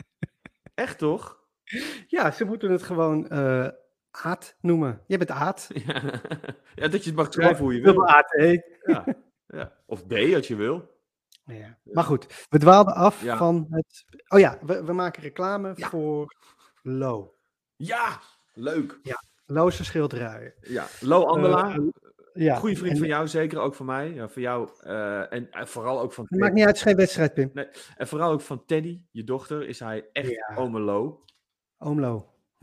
[0.74, 1.42] Echt toch?
[2.08, 3.28] Ja, ze moeten het gewoon
[4.22, 5.02] Aad noemen.
[5.08, 5.70] Jij bent Aad.
[5.86, 6.02] Ja,
[6.76, 8.08] ja, dat je het mag schrijven hoe je wil.
[8.08, 8.62] AT.
[8.84, 9.06] Ja,
[9.48, 9.74] ja.
[9.86, 10.92] Of D als je wil.
[11.46, 11.78] Ja.
[11.84, 13.38] Maar goed, we dwaalden af Ja.
[13.38, 14.06] van het.
[14.28, 15.88] Oh ja, we, we maken reclame Ja.
[15.90, 16.36] voor
[16.82, 17.36] Lo.
[17.76, 18.20] Ja,
[18.54, 19.00] leuk.
[19.46, 20.54] Loze schilderijen.
[20.62, 21.80] Ja, Lo Andela, Eh,
[22.34, 22.56] ja.
[22.56, 24.14] goede vriend en- van jou, zeker ook van mij.
[24.14, 26.84] Ja, van jou eh, en, en vooral ook van Het maakt niet uit, het is
[26.92, 27.52] geen wedstrijd, Pim.
[27.98, 30.56] En vooral ook van Teddy, je dochter, is hij echt Ja.
[30.56, 31.24] ome Lo.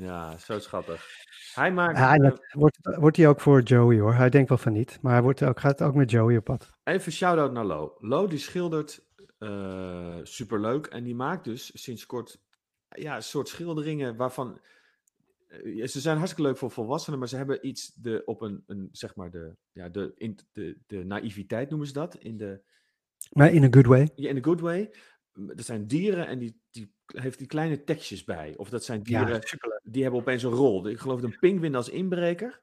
[0.01, 1.07] Ja, zo schattig.
[1.55, 1.99] Hij maakt.
[1.99, 4.15] Ja, wordt, wordt hij ook voor Joey hoor.
[4.15, 4.99] Hij denkt wel van niet.
[5.03, 6.71] Maar hij wordt ook, gaat ook met Joey op pad.
[6.85, 7.97] Even shout-out naar Lo.
[7.99, 9.07] Lo die schildert
[9.39, 10.87] eh, superleuk.
[10.87, 12.41] En die maakt dus sinds kort
[12.89, 14.61] ja, een soort schilderingen waarvan...
[15.49, 18.89] eh, ze zijn hartstikke leuk voor volwassenen, maar ze hebben iets de, op een, een
[18.93, 22.15] zeg maar, de, ja, de, in, de, de naïviteit noemen ze dat.
[22.15, 22.61] In de,
[23.33, 24.11] Maar in a good way.
[24.15, 24.91] ja, in a good way.
[25.57, 28.55] Er zijn dieren en die, die heeft die kleine tekstjes bij.
[28.57, 29.41] Of dat zijn dieren, Ja,
[29.83, 30.89] die hebben opeens een rol.
[30.89, 32.61] Ik geloof een pinguïn als inbreker.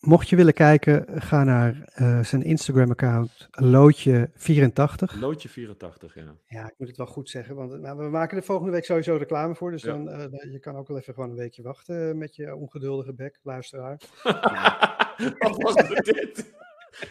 [0.00, 5.18] Mocht je willen kijken, ga naar eh, zijn Instagram-account, Lootje84.
[5.20, 6.36] Loodje 84, ja.
[6.46, 8.84] Ja, ik moet het wel goed zeggen, want eh, nou, we maken er volgende week
[8.84, 9.70] sowieso reclame voor.
[9.70, 9.92] Dus Ja.
[9.92, 13.14] dan, eh, je kan ook wel even gewoon een weekje wachten eh, met je ongeduldige
[13.14, 14.00] bek, luisteraar.
[15.38, 16.54] Wat was het dit?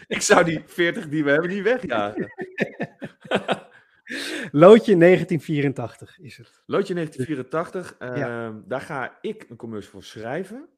[0.06, 2.26] Ik zou die 40 die we hebben niet wegjagen.
[4.50, 6.62] Lootje 1984 is het.
[6.66, 10.68] Loodje 1984, ehm, daar ga ik een commercial voor schrijven.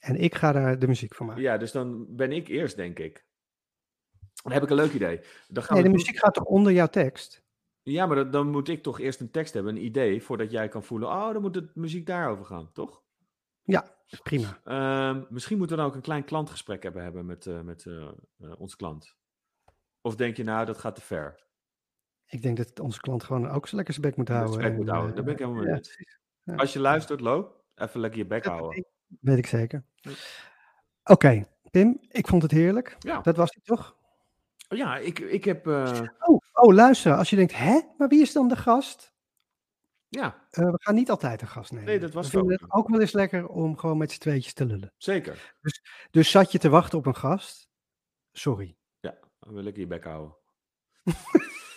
[0.00, 1.42] En ik ga daar de muziek van maken.
[1.42, 3.26] Ja, dus dan ben ik eerst, denk ik.
[4.42, 5.20] Dan heb ik een leuk idee.
[5.48, 7.42] Dan gaan nee, we de muziek gaat toch onder jouw tekst?
[7.82, 10.68] Ja, maar dan, dan moet ik toch eerst een tekst hebben, een idee, voordat jij
[10.68, 13.02] kan voelen, oh, dan moet de muziek daarover gaan, toch?
[13.62, 14.60] Ja, prima.
[14.64, 18.08] Ehm, misschien moeten we dan ook een klein klantgesprek hebben, hebben met, eh, met eh,
[18.38, 19.16] eh, onze klant.
[20.00, 21.44] Of denk je, nou, dat gaat te ver.
[22.34, 24.74] Ik denk dat onze klant gewoon ook zo lekker zijn bek moet houden.
[24.74, 25.98] moet houden, eh, daar ben ik helemaal mee eens.
[26.42, 26.54] Ja.
[26.54, 28.84] Als je luistert, Lo, even lekker je bek Dat houden.
[29.20, 29.84] weet ik zeker.
[31.04, 32.96] Oké, Pim, ik vond het heerlijk.
[32.98, 33.96] Ja, Dat was het toch?
[34.68, 35.66] ja ik, ik heb...
[35.66, 37.14] eh, Oh, oh, luister.
[37.14, 39.12] Als je denkt, hè, maar wie is dan de gast?
[40.08, 41.86] ja, Eh, we gaan niet altijd een gast nemen.
[41.86, 44.20] Nee, dat was we vinden ook het ook wel eens lekker om gewoon met z'n
[44.20, 44.92] tweetjes te lullen.
[44.96, 45.54] zeker.
[46.10, 47.68] Dus zat je te wachten op een gast?
[48.32, 48.76] Sorry.
[49.00, 50.36] Ja, dan wil ik je bek houden.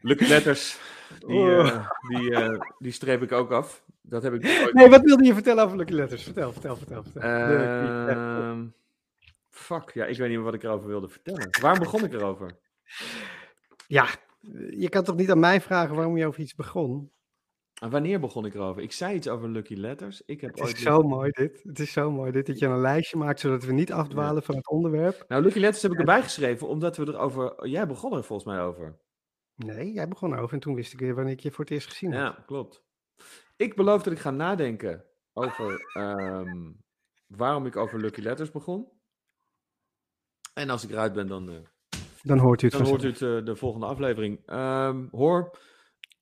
[0.00, 0.78] Lucky letters,
[1.26, 3.84] die, eh, die, eh, die streep ik ook af.
[4.02, 6.22] Dat heb ik ooit- Nee, wat wilde je vertellen over Lucky Letters?
[6.22, 7.02] Vertel, vertel, vertel.
[7.02, 7.22] vertel.
[8.08, 8.66] Ehm,
[9.50, 11.48] fuck, ja, ik weet niet meer wat ik erover wilde vertellen.
[11.60, 12.56] Waarom begon ik erover?
[13.86, 14.06] ja,
[14.70, 17.10] je kan toch niet aan mij vragen waarom je over iets begon?
[17.82, 18.82] En wanneer begon ik erover?
[18.82, 20.22] Ik zei iets over Lucky Letters.
[20.26, 21.60] Ik heb Het ooit is zo mooi dit.
[21.62, 24.56] Het is zo mooi dit, dat je een lijstje maakt, zodat we niet afdwalen van
[24.56, 25.24] het onderwerp.
[25.28, 27.68] Nou, Lucky Letters heb ik erbij geschreven, omdat we erover...
[27.68, 28.98] Jij begon er volgens mij over.
[29.58, 31.88] Nee, jij begon over en toen wist ik weer wanneer ik je voor het eerst
[31.88, 32.20] gezien had.
[32.20, 32.84] Ja, klopt.
[33.56, 36.72] Ik beloof dat ik ga nadenken over ehm,
[37.26, 38.88] waarom ik over Lucky Letters begon.
[40.54, 41.56] En als ik eruit ben, dan, eh,
[42.22, 44.40] Dan hoort u het dan hoort u het eh, de volgende aflevering.
[44.46, 45.58] Ehm, hoor,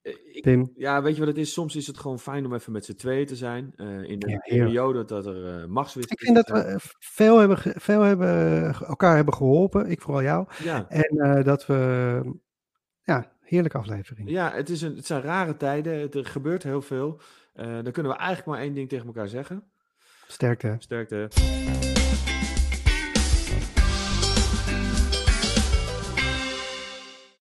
[0.03, 1.53] eh, ik, Tim, ja, weet je wat het is?
[1.53, 3.72] Soms is het gewoon fijn om even met z'n tweeën te zijn.
[3.76, 4.43] in Ja, heerlijk.
[4.43, 9.34] periode dat er uh, machtswisseling ik vind dat we veel, hebben, veel hebben, elkaar hebben
[9.34, 9.91] geholpen.
[9.91, 10.47] Ik vooral jou.
[10.62, 12.39] Ja, En dat we,
[13.07, 14.30] ja, heerlijke aflevering.
[14.30, 16.00] ja het, is een, het zijn rare tijden.
[16.00, 17.20] Het, er gebeurt heel veel.
[17.54, 19.62] Eh, dan kunnen we eigenlijk maar één ding tegen elkaar zeggen.
[20.26, 20.76] Sterkte.
[20.78, 21.28] Sterkte.